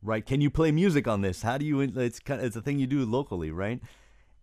[0.03, 0.23] Right.
[0.25, 1.41] Can you play music on this?
[1.41, 1.81] How do you?
[1.81, 2.39] It's kind.
[2.39, 3.81] Of, It's a thing you do locally, right?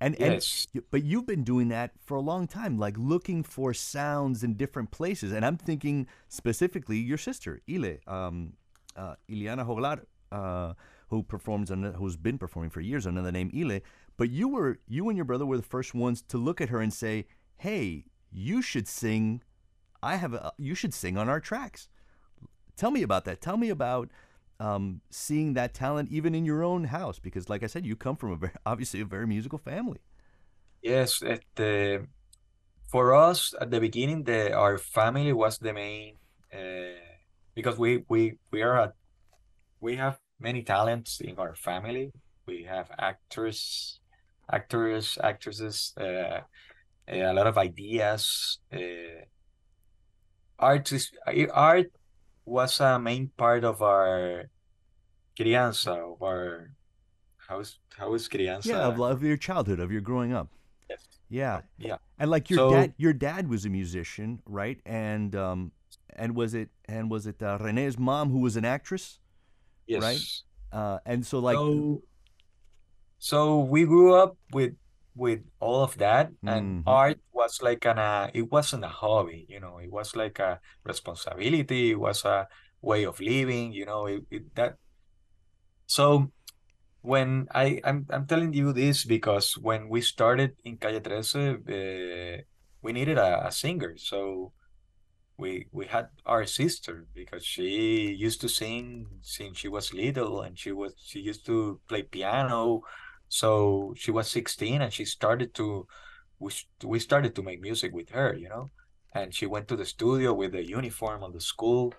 [0.00, 0.66] And Yes.
[0.74, 4.55] and but you've been doing that for a long time, like looking for sounds in
[4.55, 5.33] different places.
[5.33, 8.55] And I'm thinking specifically your sister Ile, um,
[8.96, 10.74] uh, Ileana Joglar, uh,
[11.09, 13.81] who performs under, who's been performing for years under the name Ile.
[14.17, 16.81] But you were you and your brother were the first ones to look at her
[16.81, 17.27] and say,
[17.59, 19.43] "Hey, you should sing.
[20.03, 20.53] I have a.
[20.59, 21.88] You should sing on our tracks."
[22.77, 23.40] Tell me about that.
[23.40, 24.11] Tell me about
[24.61, 28.17] um, seeing that talent even in your own house, because, like I said, you come
[28.17, 30.01] from a very obviously a very musical family.
[30.83, 32.07] Yes, este,
[32.88, 36.17] for us at the beginning, the our family was the main
[36.53, 37.01] uh,
[37.55, 38.93] because we we we are a,
[39.81, 42.11] we have many talents in our family.
[42.47, 44.01] We have actors,
[44.51, 46.40] actors, actresses, uh,
[47.09, 48.59] a lot of ideas.
[48.73, 49.25] Uh,
[50.59, 51.11] art is
[51.53, 51.87] art
[52.44, 54.44] was a main part of our
[55.38, 56.70] crianza, of our
[57.49, 58.66] how is how is crianza?
[58.66, 60.49] Yeah, of, of your childhood, of your growing up.
[60.90, 61.07] Yes.
[61.31, 61.97] Yeah, Yeah.
[62.18, 64.79] and like your So- dad, your dad was a musician, right?
[64.85, 65.73] And um,
[66.16, 69.20] and was it and was it uh, Rene's mom who was an actress,
[69.87, 70.03] Yes.
[70.03, 70.25] right?
[70.73, 72.03] Uh, and so like so,
[73.18, 74.75] so we grew up with
[75.16, 76.85] with all of that, and Mhm.
[76.87, 80.61] art was like an uh, it wasn't a hobby, you know, it was like a
[80.85, 82.49] responsibility, it was a
[82.83, 84.77] way of living, you know, it, it that.
[85.87, 86.33] So
[87.03, 92.42] when I I'm I'm telling you this because when we started in Calle 13, uh,
[92.83, 94.53] we needed a, a singer, so
[95.37, 100.59] we we had our sister because she used to sing since she was little and
[100.59, 102.83] she was she used to play piano
[103.29, 105.87] so she was 16 and she started to
[106.38, 106.51] we,
[106.85, 108.70] we started to make music with her you know
[109.12, 111.92] and she went to the studio with the uniform of the school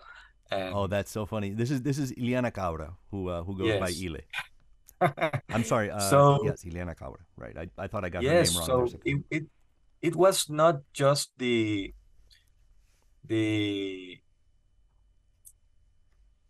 [0.52, 1.50] and oh, that's so funny.
[1.50, 4.04] This is this is Ileana Cabra who uh, who goes by Yes.
[4.06, 4.22] Ile.
[5.50, 5.90] I'm sorry.
[5.90, 7.18] Uh, So- yes, Ileana Cabra.
[7.36, 7.58] Right.
[7.58, 8.66] I, I thought I got her name wrong.
[8.70, 9.24] so there a second.
[9.32, 9.44] it, it
[10.04, 11.96] it was not just the
[13.28, 14.20] the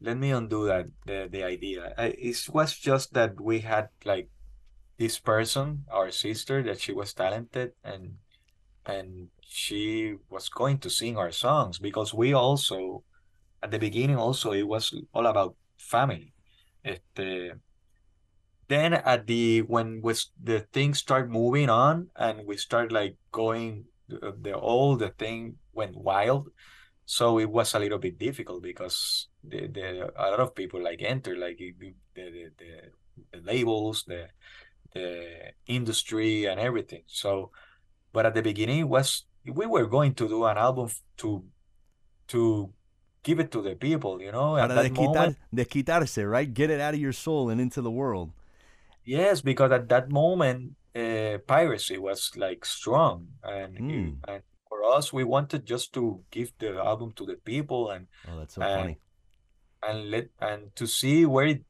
[0.02, 4.30] let me undo that the the idea I, it was just that we had like
[4.98, 8.16] this person our sister that she was talented and
[8.86, 13.04] and she was going to sing our songs because we also
[13.64, 16.34] at the beginning also it was all about family.
[16.84, 17.54] Este,
[18.68, 23.86] then at the when was the things start moving on and we start like going
[24.08, 26.50] the, the all the thing went wild
[27.06, 31.02] so it was a little bit difficult because the, the a lot of people like
[31.02, 31.74] enter like the,
[32.16, 32.72] the, the,
[33.32, 34.28] the labels the
[34.94, 37.52] the industry and everything so
[38.14, 41.44] but at the beginning it was we were going to do an album to
[42.28, 42.72] to
[43.24, 45.38] give it to the people you know at Para that de, quitar, moment
[46.30, 46.54] right?
[46.54, 48.32] Get it out of your soul and into the world.
[49.04, 54.18] Yes, because at that moment, uh, piracy was like strong, and Mm.
[54.28, 54.44] and
[54.86, 58.62] us, we wanted just to give the album to the people and Oh, that's so
[58.62, 58.98] and funny.
[59.88, 61.64] and let and to see where it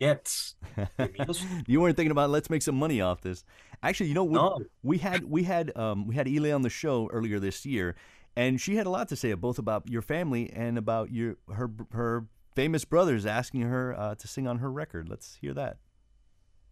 [0.00, 0.54] gets.
[1.66, 3.44] You weren't thinking about let's make some money off this.
[3.82, 4.60] Actually, you know, we, No.
[4.82, 7.94] we had we had um, we had Ile on the show earlier this year,
[8.36, 11.70] and she had a lot to say both about your family and about your her
[11.92, 15.08] her famous brothers asking her uh, to sing on her record.
[15.08, 15.78] Let's hear that.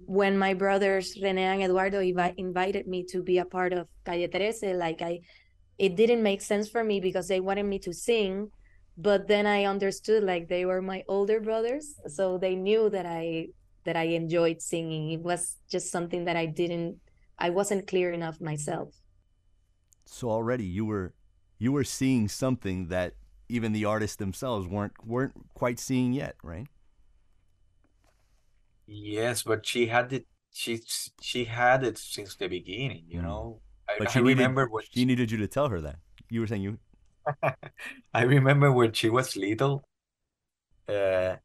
[0.06, 4.28] When my brothers Rene and Eduardo invi- invited me to be a part of Calle
[4.32, 5.20] 13, like I,
[5.78, 8.50] it didn't make sense for me because they wanted me to sing,
[8.96, 13.48] but then I understood like they were my older brothers, so they knew that I
[13.84, 15.10] that I enjoyed singing.
[15.10, 16.98] It was just something that I didn't,
[17.38, 18.94] I wasn't clear enough myself.
[20.04, 21.14] So already you were
[21.58, 23.14] you were seeing something that
[23.48, 26.66] even the artists themselves weren't weren't quite seeing yet, right?
[28.92, 30.26] Yes, but she had it.
[30.52, 30.82] She
[31.20, 33.04] she had it since the beginning.
[33.08, 33.22] You Mm.
[33.22, 35.98] know, I, But I she needed, remember when she needed you to tell her that.
[36.28, 36.78] You were saying you
[38.14, 39.84] I remember when she was little,
[40.88, 41.36] uh,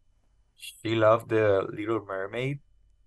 [0.55, 2.61] she loved the Little Mermaid,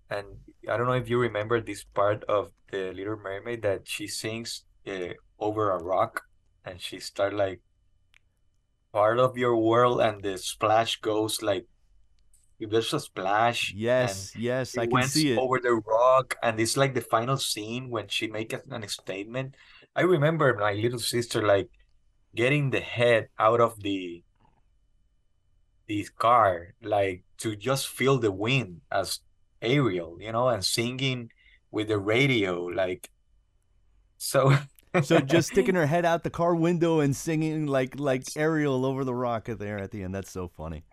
[0.09, 4.07] and I don't know if you remember this part of the Little Mermaid that she
[4.07, 6.23] sings uh, over a rock,
[6.65, 7.61] and she start like
[8.93, 11.67] part of your world, and the splash goes like
[12.59, 15.37] there's a splash, Yes, yes, I can see it.
[15.39, 19.55] over the rock, and it's like the final scene when she makes an statement.
[19.95, 21.69] I remember my little sister like
[22.35, 24.23] getting the head out of the
[25.87, 29.19] the car, like to just feel the wind as
[29.61, 31.31] Ariel, you know, and singing
[31.71, 33.09] with the radio, like
[34.17, 34.55] so.
[35.03, 39.03] so just sticking her head out the car window and singing like like Ariel over
[39.03, 40.13] the rock there at the end.
[40.13, 40.83] That's so funny.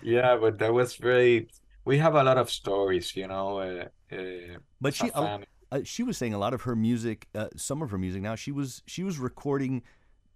[0.00, 1.48] Yeah, but that was very.
[1.84, 3.58] We have a lot of stories, you know.
[3.58, 5.28] Uh, uh, But she uh,
[5.70, 8.22] uh, she was saying a lot of her music, uh, some of her music.
[8.22, 9.82] Now she was she was recording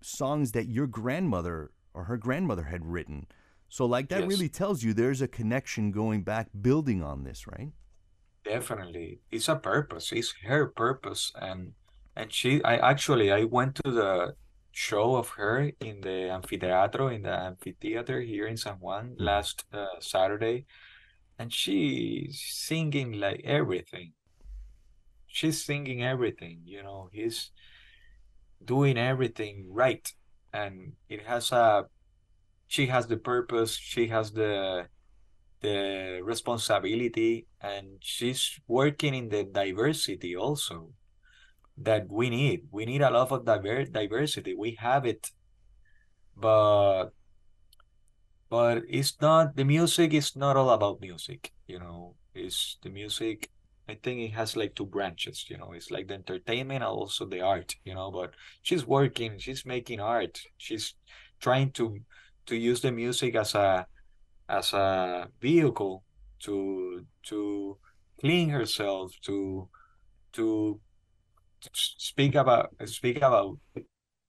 [0.03, 3.27] songs that your grandmother or her grandmother had written.
[3.69, 4.29] So like that Yes.
[4.29, 7.73] really tells you there's a connection going back, building on this, right?
[8.45, 10.13] Definitely, it's a purpose.
[10.13, 11.75] It's her purpose, and
[12.15, 12.63] and she.
[12.63, 14.37] I actually I went to the
[14.77, 19.87] show of her in the amphitheatro in the amphitheater here in San Juan last uh,
[20.01, 20.67] Saturday,
[21.39, 24.13] and she's singing like everything.
[25.27, 27.09] She's singing everything, you know.
[27.11, 27.53] He's
[28.63, 30.07] doing everything right,
[30.53, 31.87] and it has a.
[32.69, 33.77] She has the purpose.
[33.77, 34.89] She has the
[35.63, 40.91] the responsibility and she's working in the diversity also
[41.79, 42.63] that we need.
[42.71, 44.55] We need a lot of diver- diversity.
[44.55, 45.31] We have it.
[46.37, 47.11] But
[48.49, 52.15] but it's not the music is not all about music you know?
[52.35, 53.51] It's the music
[53.89, 55.73] i think it has like two branches you know?
[55.73, 58.11] It's like the entertainment and also the art you know?
[58.11, 60.39] But she's working she's making art.
[60.59, 60.95] She's
[61.41, 61.99] trying to
[62.47, 63.87] to use the music as a
[64.49, 66.05] as a vehicle
[66.41, 67.79] to to
[68.21, 69.69] clean herself to
[70.35, 70.81] to
[71.75, 73.59] speak about speak about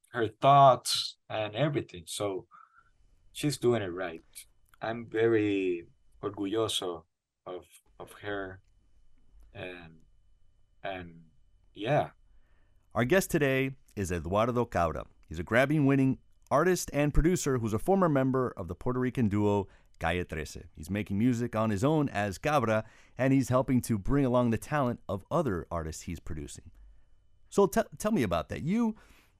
[0.09, 2.45] her thoughts and everything so
[3.33, 4.23] she's doing it right
[4.81, 5.85] i'm very
[6.23, 7.03] orgulloso
[7.45, 7.65] of
[7.99, 8.59] of her
[9.53, 9.93] and
[10.83, 11.13] and
[11.73, 12.09] yeah
[12.95, 15.05] Our guest today is Eduardo Cabra.
[15.29, 16.17] He's a Grammy winning
[16.49, 19.67] artist and producer who's a former member of the Puerto Rican duo
[19.99, 20.63] Calle 13.
[20.75, 22.83] He's making music on his own as Cabra,
[23.17, 26.71] and he's helping to bring along the talent of other artists he's producing.
[27.57, 28.61] So te- tell me about that.
[28.61, 28.95] You,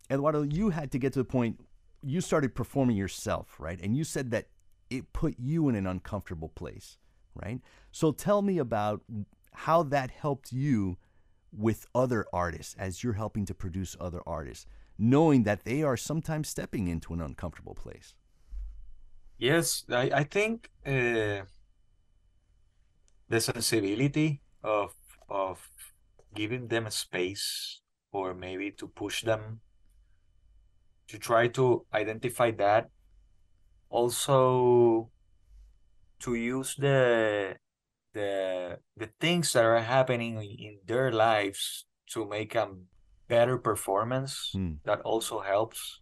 [0.09, 1.63] Eduardo, you had to get to the point
[2.01, 3.80] you started performing yourself, right?
[3.80, 4.47] And you said that
[4.89, 6.97] it put you in an uncomfortable place,
[7.36, 7.61] right?
[7.91, 9.03] So tell me about
[9.53, 10.97] how that helped you
[11.55, 14.65] with other artists as you're helping to produce other artists,
[14.97, 18.15] knowing that they are sometimes stepping into an uncomfortable place.
[19.38, 21.45] Yes, I, I think uh,
[23.30, 24.95] the sensibility of
[25.30, 25.70] of
[26.34, 27.82] giving them a space
[28.12, 29.60] or maybe to push them
[31.08, 32.89] to try to identify that
[33.89, 35.10] also
[36.20, 37.55] to use the
[38.14, 42.68] the the things that are happening in their lives to make a
[43.28, 44.51] better performance
[44.84, 45.99] that also helps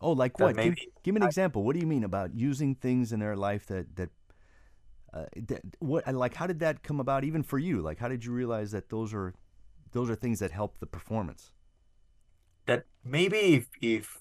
[0.00, 0.56] Oh, like that what?
[0.56, 1.64] Give, maybe give me an example.
[1.64, 4.10] What do you mean about using things in their life that that,
[5.12, 7.80] uh, that what like how did that come about even for you?
[7.80, 9.34] Like how did you realize that those are
[9.92, 11.50] those are things that help the performance?
[12.68, 14.18] that maybe if if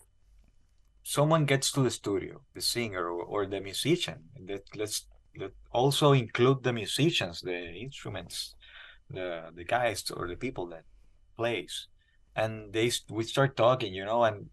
[1.04, 5.06] someone gets to the studio, the singer or, or the musician, that let's
[5.38, 8.56] let also include the musicians, the instruments,
[9.12, 10.86] the the guys or the people that
[11.38, 11.88] plays,
[12.36, 14.50] and they we start talking, you know, and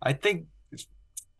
[0.00, 0.46] I think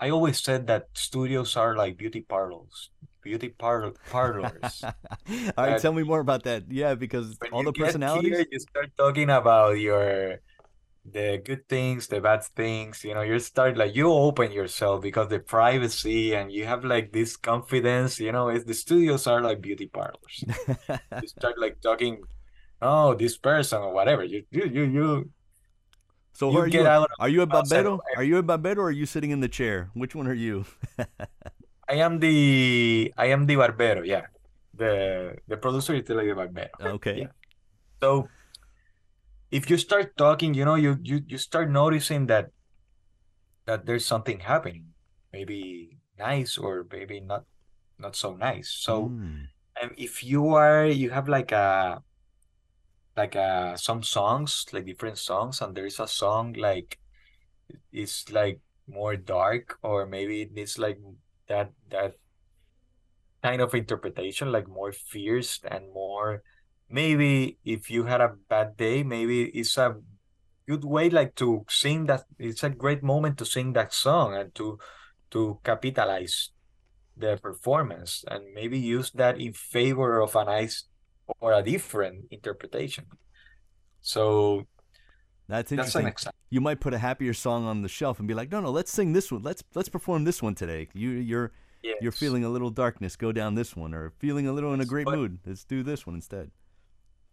[0.01, 2.91] I always said that studios are like beauty parlors,
[3.29, 4.83] beauty parlor parlors.
[5.57, 6.65] All right, tell me more about that.
[6.73, 8.33] Yeah, because when all the personalities.
[8.33, 10.41] here, you start talking about your
[11.05, 15.29] the good things, the bad things, you know, you start like you open yourself because
[15.29, 19.61] the privacy and you have like this confidence, you know, it's the studios are like
[19.61, 20.45] beauty parlors.
[21.23, 22.25] You start like talking,
[22.81, 24.25] oh, this person or whatever.
[24.25, 25.09] You you you you
[26.33, 28.01] So you are get you are you a barbero?
[28.17, 29.91] Are you a barbero or are you sitting in the chair?
[29.93, 30.65] Which one are you?
[31.89, 34.27] I am the I am the barbero, yeah.
[34.75, 36.71] The the producer is like the barbero.
[37.01, 37.27] Okay.
[37.27, 37.33] Yeah.
[38.01, 38.29] So
[39.51, 42.51] if you start talking, you know, you you you start noticing that
[43.67, 44.93] that there's something happening,
[45.33, 47.45] maybe nice or maybe not
[47.99, 48.69] not so nice.
[48.71, 49.49] So Mm.
[49.81, 52.03] and if you are you have like a
[53.17, 56.99] like a some songs, like different songs, and there is a song like
[57.93, 60.99] it's like more dark or maybe it needs like
[61.49, 62.15] that that
[63.43, 66.43] kind of interpretation, like more fierce and more
[66.89, 69.97] maybe if you had a bad day, maybe it's a
[70.67, 74.55] good way like to sing that it's a great moment to sing that song and
[74.55, 74.79] to
[75.31, 76.51] to capitalize
[77.17, 80.85] the performance and maybe use that in favor of a nice
[81.41, 83.05] or a different interpretation.
[84.01, 84.65] So
[85.49, 86.07] That's That's an interesting.
[86.07, 86.38] example.
[86.51, 88.93] You might put a happier song on the shelf and be like, "No, no, let's
[88.93, 89.43] sing this one.
[89.43, 90.89] Let's let's perform this one today.
[90.95, 91.53] You you're
[92.01, 94.87] you're feeling a little darkness, go down this one, or feeling a little in a
[94.87, 95.39] great but- mood.
[95.47, 96.51] Let's do this one instead."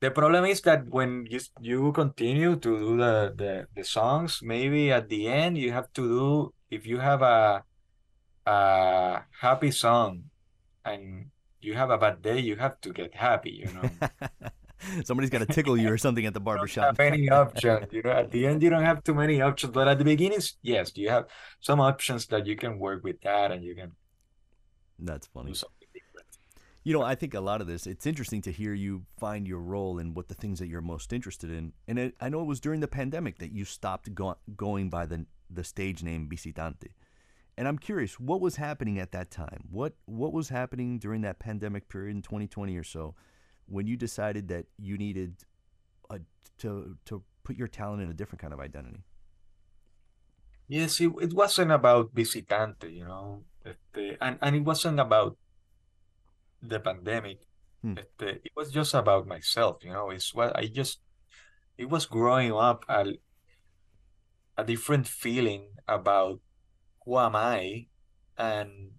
[0.01, 4.91] The problem is that when you you continue to do the, the the songs, maybe
[4.91, 7.63] at the end you have to do if you have a
[8.45, 10.29] a happy song
[10.83, 13.89] and you have a bad day, you have to get happy, you know.
[15.03, 16.97] Somebody's got to tickle you or something at the barber shop.
[16.97, 18.11] have any options, you know.
[18.11, 21.09] At the end, you don't have too many options, but at the beginning, yes, you
[21.09, 21.27] have
[21.59, 23.91] some options that you can work with that and you can
[24.99, 25.53] That's funny.
[26.83, 29.59] You know, I think a lot of this, it's interesting to hear you find your
[29.59, 31.73] role and what the things that you're most interested in.
[31.87, 35.07] And it, I know it was during the pandemic that you stopped go- going by
[35.07, 36.89] the the stage name Visitante.
[37.57, 39.67] And I'm curious, what was happening at that time?
[39.71, 43.15] What what was happening during that pandemic period in 2020 or so
[43.67, 45.35] when you decided that you needed
[46.09, 46.19] a,
[46.59, 49.03] to to put your talent in a different kind of identity?
[50.67, 55.37] Yes, it, it wasn't about Visitante, you know, este, and, and it wasn't about
[56.61, 57.39] the pandemic.
[57.83, 57.97] Hmm.
[57.97, 61.01] Este, it was just about myself, you know, it's what I just,
[61.77, 63.13] it was growing up a,
[64.57, 66.39] a different feeling about
[67.05, 67.85] who am I,
[68.35, 68.91] and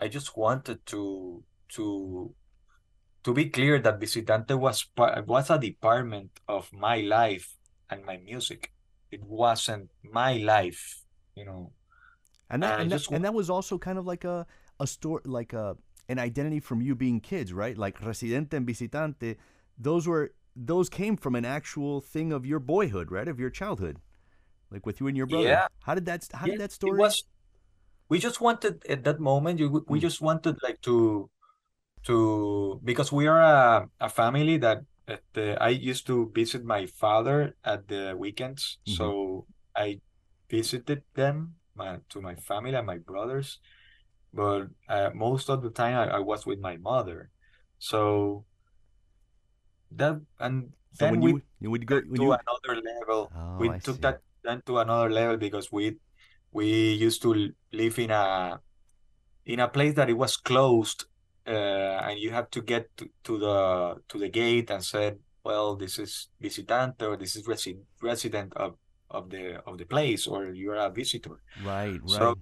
[0.00, 2.34] I just wanted to to
[3.24, 7.56] to be clear that Visitante was part, was a department of my life
[7.90, 8.72] and my music.
[9.10, 11.02] It wasn't my life,
[11.34, 11.72] you know.
[12.50, 14.46] And that and that, just and that was also kind of like a
[14.80, 15.76] a story like a
[16.08, 17.76] an identity from you being kids, right?
[17.76, 19.36] Like Residente and Visitante,
[19.78, 23.28] those were those came from an actual thing of your boyhood, right?
[23.28, 23.98] Of your childhood.
[24.70, 25.48] Like with you and your brother.
[25.48, 25.66] Yeah.
[25.82, 27.24] How did that how Yeah, did that it story was
[28.08, 30.02] we just wanted at that moment you we Mm.
[30.02, 31.30] just wanted like to
[32.04, 37.56] to because we are a, a family that uh, I used to visit my father
[37.64, 38.94] at the weekends Mhm.
[38.96, 39.46] so
[39.76, 40.00] I
[40.50, 43.58] visited them my, to my family and my brothers
[44.32, 47.30] but uh, most of the time I, I was with my mother
[47.78, 48.46] so
[49.92, 53.32] that and So then when we you you would go to you another level.
[53.34, 54.02] Oh, we I took see.
[54.02, 55.98] that then to another level because we
[56.52, 58.60] we used to live in a
[59.46, 61.06] in a place that it was closed,
[61.46, 65.76] uh, and you have to get to, to the to the gate and said, well,
[65.76, 68.76] this is visitante or this is resi resident of
[69.10, 71.42] of the of the place or you're a visitor.
[71.64, 72.10] Right, right.
[72.10, 72.38] So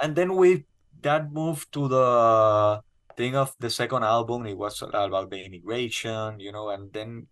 [0.00, 0.64] and then we
[1.02, 2.80] that moved to the
[3.16, 4.46] thing of the second album.
[4.46, 7.26] It was about the immigration, you know, and then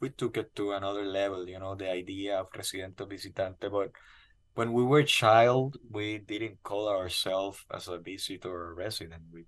[0.00, 3.70] we took it to another level, you know, the idea of residente visitante.
[3.70, 3.92] But
[4.54, 9.22] when we were child, we didn't call ourselves as a visitor or resident.
[9.32, 9.44] We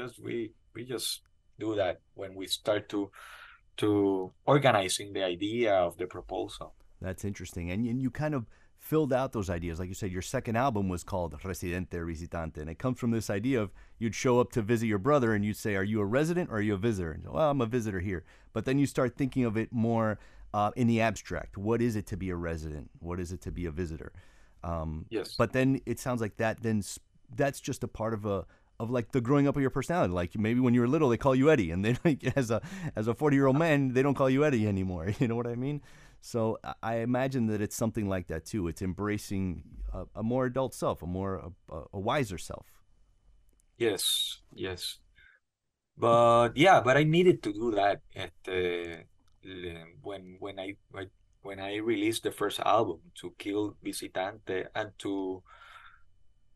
[0.00, 1.22] just we we just
[1.58, 3.10] do that when we start to
[3.76, 6.74] to organizing the idea of the proposal.
[7.00, 7.70] That's interesting.
[7.70, 8.44] And, and you kind of
[8.78, 9.78] filled out those ideas.
[9.78, 12.58] Like you said, your second album was called Residente Visitante.
[12.58, 15.44] And it comes from this idea of you'd show up to visit your brother and
[15.44, 17.12] you'd say, Are you a resident or are you a visitor?
[17.12, 18.24] And, well, I'm a visitor here.
[18.52, 20.18] But then you start thinking of it more
[20.52, 21.56] uh, in the abstract.
[21.56, 22.90] What is it to be a resident?
[22.98, 24.12] What is it to be a visitor?
[24.64, 25.34] Um, yes.
[25.38, 26.82] But then it sounds like that, then
[27.34, 28.44] that's just a part of a,
[28.80, 30.12] of like the growing up of your personality.
[30.12, 32.62] Like maybe when you were little, they call you Eddie, and then like, as a
[32.96, 33.64] as a forty year old uh-huh.
[33.64, 35.12] man, they don't call you Eddie anymore.
[35.20, 35.82] You know what I mean?
[36.22, 38.68] So I imagine that it's something like that too.
[38.68, 39.62] It's embracing
[39.92, 42.66] a, a more adult self, a more a, a, wiser self.
[43.76, 44.98] Yes, yes,
[45.96, 49.04] but yeah, but I needed to do that at the
[50.02, 50.76] when when I
[51.42, 55.42] when I released the first album to kill Visitante and to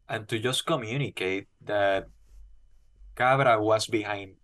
[0.09, 2.09] and to just communicate that
[3.17, 4.37] Cabra was behind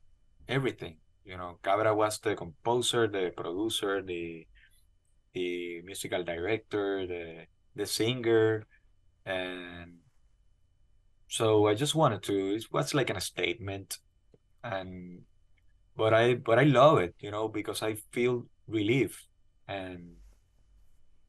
[0.49, 0.99] everything.
[1.25, 4.47] You know, Cabra was the composer, the producer, the
[5.35, 8.67] the musical director, the the singer,
[9.27, 9.99] and
[11.29, 12.55] so I just wanted to.
[12.57, 13.99] It was like a statement,
[14.65, 15.23] and
[15.97, 19.27] but I but I love it, you know, because I feel relief
[19.69, 20.17] and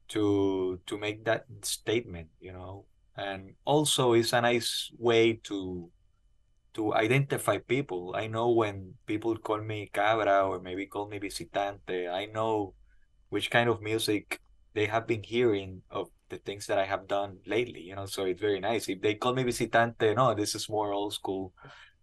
[0.10, 2.86] to to make that statement, you know,
[3.22, 5.90] and also it's a nice way to
[6.74, 8.16] to identify people.
[8.16, 12.74] I know when people call me cabra or maybe call me visitante, I know
[13.30, 14.40] which kind of music
[14.74, 18.24] they have been hearing of the things that I have done lately, you know, so
[18.24, 18.88] it's very nice.
[18.88, 21.54] If they call me visitante, no, this is more old school.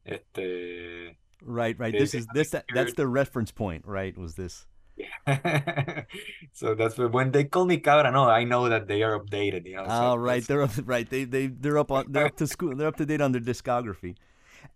[0.04, 1.94] Este, right, right.
[1.94, 4.16] Eh, this is eh, this that, that's the reference point, right?
[4.18, 4.66] Was this?
[6.52, 8.10] So that's when they call me cabra.
[8.10, 9.66] No, I know that they are updated.
[9.66, 9.84] You know.
[9.86, 10.44] Oh, so right.
[10.44, 11.08] They're up, right.
[11.08, 12.74] They they they're up on they're up to school.
[12.74, 14.16] They're up to date on their discography.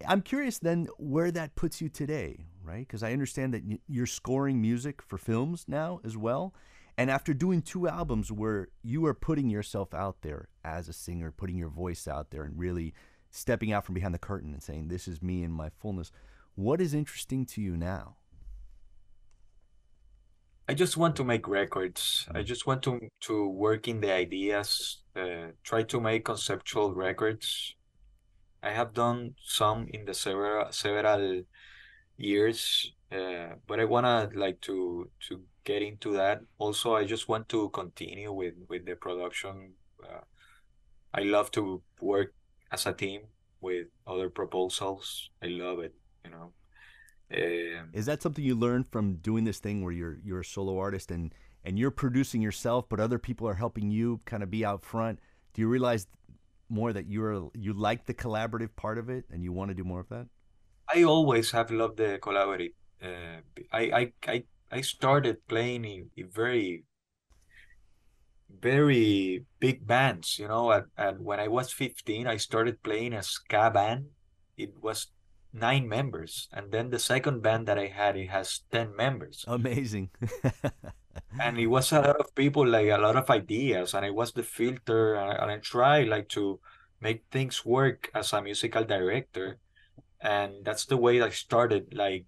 [0.06, 2.86] I'm curious then where that puts you today, right?
[2.86, 6.54] Because I understand that you're scoring music for films now as well.
[6.96, 11.32] And after doing two albums where you are putting yourself out there as a singer,
[11.32, 12.94] putting your voice out there, and really
[13.30, 16.12] stepping out from behind the curtain and saying, This is me in my fullness,
[16.54, 18.16] what is interesting to you now?
[20.72, 22.26] I just want to make records.
[22.34, 22.98] I just want to
[23.28, 27.76] to work in the ideas, uh, try to make conceptual records,
[28.62, 31.42] I have done some in the several several
[32.16, 36.40] years, uh, but I wanna like to to get into that.
[36.56, 39.74] Also, I just want to continue with with the production.
[40.02, 40.24] Uh,
[41.12, 42.32] I love to work
[42.70, 43.28] as a team
[43.60, 45.28] with other proposals.
[45.42, 45.94] I love it.
[46.24, 46.52] You know.
[47.34, 50.78] Um, Is that something you learned from doing this thing where you're you're a solo
[50.78, 51.32] artist and
[51.64, 55.18] and you're producing yourself, but other people are helping you kind of be out front?
[55.54, 56.06] Do you realize
[56.68, 59.84] more that you're you like the collaborative part of it and you want to do
[59.84, 60.26] more of that?
[60.92, 62.72] I always have loved the collaborative.
[63.02, 63.40] Uh,
[63.72, 66.84] I, I I I started playing in, in very
[68.60, 70.38] very big bands.
[70.38, 74.06] You know, at, at when I was 15, I started playing a ska band.
[74.56, 75.08] It was
[75.52, 79.44] nine members, and then the second band that I had it has ten members.
[79.46, 80.10] Amazing.
[81.40, 84.32] and it was a lot of people, like a lot of ideas, and I was
[84.32, 86.60] the filter, and I, and I try like to
[87.00, 89.58] make things work as a musical director,
[90.20, 92.26] and that's the way I started, like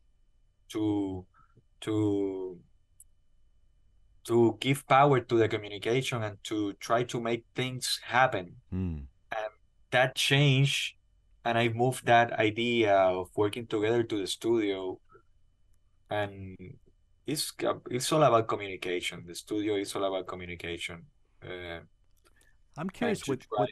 [0.70, 1.25] to
[1.83, 2.59] to
[4.25, 8.57] to give power to the communication and to try to make things happen.
[8.72, 9.05] Mm.
[9.31, 9.53] And
[9.91, 10.95] that changed
[11.45, 14.99] and I moved that idea of working together to the studio,
[16.11, 16.57] and
[17.26, 17.53] it's
[17.90, 19.24] it's all about communication.
[19.26, 21.05] The studio is all about communication.
[21.42, 21.80] Uh,
[22.76, 23.68] I'm curious what, what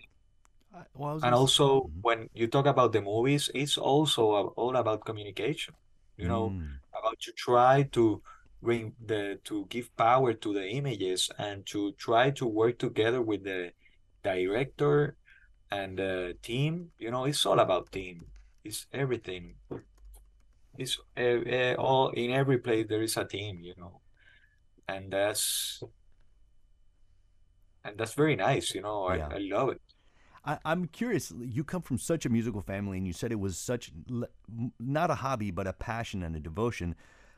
[0.75, 2.01] uh, well, and also mm-hmm.
[2.01, 5.75] when you talk about the movies, it's also all about communication.
[6.17, 6.69] You know, mm.
[6.93, 8.23] about to try to
[8.63, 13.45] bring the to give power to the images and to try to work together with
[13.45, 13.73] the
[14.23, 15.17] director
[15.73, 18.27] and uh, team you know it's all about team
[18.63, 19.55] it's everything
[20.77, 24.01] it's uh, uh, all in every place there is a team you know
[24.87, 25.83] and that's
[27.85, 29.29] and that's very nice you know yeah.
[29.31, 29.81] I, I love it
[30.45, 31.33] I, am curious.
[31.39, 33.93] You come from such a musical family, and you said it was such
[34.81, 36.97] not a hobby, but a passion and a devotion.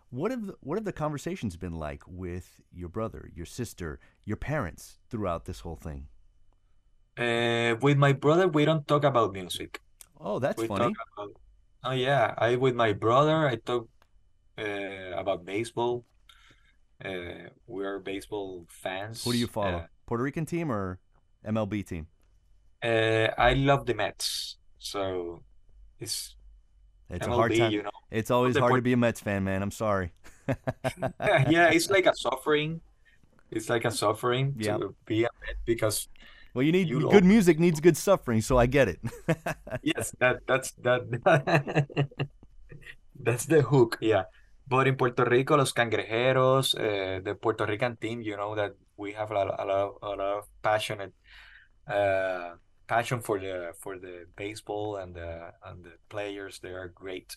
[0.08, 4.38] What have the, what have the conversations been like with your brother, your sister, your
[4.38, 6.06] parents throughout this whole thing?
[7.16, 9.80] Uh, with my brother, we don't talk about music.
[10.20, 10.94] Oh, that's we funny.
[11.16, 11.30] About,
[11.84, 13.88] oh yeah, I with my brother, I talk
[14.58, 16.04] uh, about baseball.
[17.04, 19.24] Uh, we're baseball fans.
[19.24, 19.78] Who do you follow?
[19.78, 20.98] Uh, Puerto Rican team or
[21.46, 22.08] MLB team?
[22.82, 25.42] uh, I love the Mets, so
[26.00, 26.36] it's
[27.10, 27.72] It's a hard time.
[27.72, 27.90] you know.
[28.10, 29.62] It's always hard to be a Mets fan, man.
[29.62, 30.12] I'm sorry.
[31.46, 32.80] yeah, it's like a suffering.
[33.50, 34.78] It's like a suffering Yeah.
[34.78, 36.08] to be a Met because
[36.54, 39.00] Well, you need You good music needs good suffering, so I get it.
[39.82, 41.02] yes, that that's that
[43.18, 43.98] that's the hook.
[44.00, 44.24] Yeah,
[44.68, 49.12] but in Puerto Rico, los cangrejeros, uh, the Puerto Rican team, you know that we
[49.12, 51.12] have a lot, a lot, a lot of passionate,
[51.88, 52.54] uh,
[52.86, 56.60] passion for the for the baseball and the and the players.
[56.60, 57.36] They are great.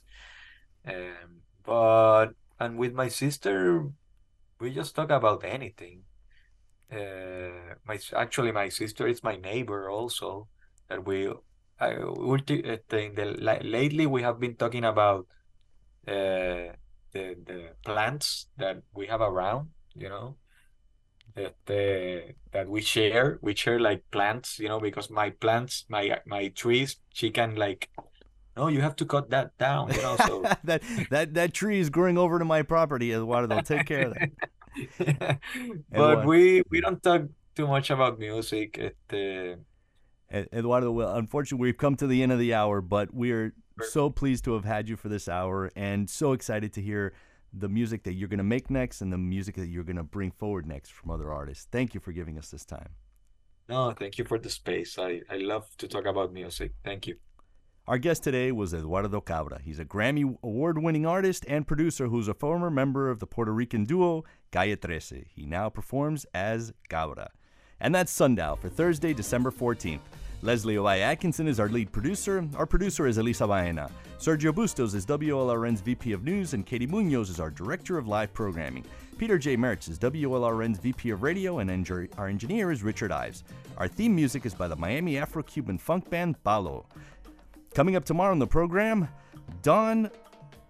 [0.85, 3.89] Um, but and with my sister,
[4.59, 6.03] we just talk about anything.
[6.91, 10.47] Uh, my actually my sister is my neighbor also.
[10.89, 11.27] That we,
[11.79, 15.27] I, ulti- uh, in the lately we have been talking about
[16.07, 16.71] uh,
[17.11, 19.69] the the plants that we have around.
[19.95, 20.37] You know,
[21.35, 23.37] that uh, that we share.
[23.41, 24.57] We share like plants.
[24.57, 27.89] You know, because my plants, my my trees, she can like.
[28.55, 29.93] No, you have to cut that down.
[29.93, 30.81] You know, so that
[31.11, 33.61] that that tree is growing over to my property, Eduardo.
[33.61, 34.31] Take care of that.
[35.91, 37.23] but we we don't talk
[37.55, 38.77] too much about music.
[38.77, 39.57] It, uh,
[40.29, 44.09] Ed- Eduardo, well, unfortunately, we've come to the end of the hour, but we're so
[44.09, 47.13] pleased to have had you for this hour and so excited to hear
[47.53, 50.03] the music that you're going to make next and the music that you're going to
[50.03, 51.67] bring forward next from other artists.
[51.71, 52.89] Thank you for giving us this time.
[53.69, 54.97] no, thank you for the space.
[54.97, 56.73] I I love to talk about music.
[56.83, 57.17] Thank you.
[57.87, 59.61] Our guest today was Eduardo Cabra.
[59.63, 63.53] He's a Grammy award winning artist and producer who's a former member of the Puerto
[63.53, 65.23] Rican duo Calle Trece.
[65.33, 67.29] He now performs as Cabra.
[67.79, 70.01] And that's Sundial for Thursday, December 14th.
[70.41, 72.45] Leslie Ovalle Atkinson is our lead producer.
[72.57, 73.89] Our producer is Elisa Baena.
[74.19, 78.33] Sergio Bustos is WLRN's VP of News, and Katie Munoz is our Director of Live
[78.33, 78.83] Programming.
[79.17, 79.55] Peter J.
[79.55, 81.71] Mertz is WLRN's VP of Radio, and
[82.17, 83.43] our engineer is Richard Ives.
[83.77, 86.85] Our theme music is by the Miami Afro Cuban funk band Balo.
[87.73, 89.07] Coming up tomorrow on the program,
[89.61, 90.09] Dawn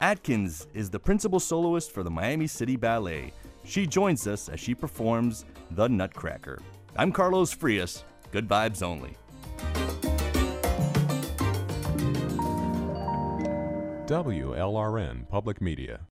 [0.01, 3.31] Atkins is the principal soloist for the Miami City Ballet.
[3.63, 6.59] She joins us as she performs The Nutcracker.
[6.95, 8.03] I'm Carlos Frias.
[8.31, 9.15] Good vibes only.
[14.07, 16.07] WLRN Public Media.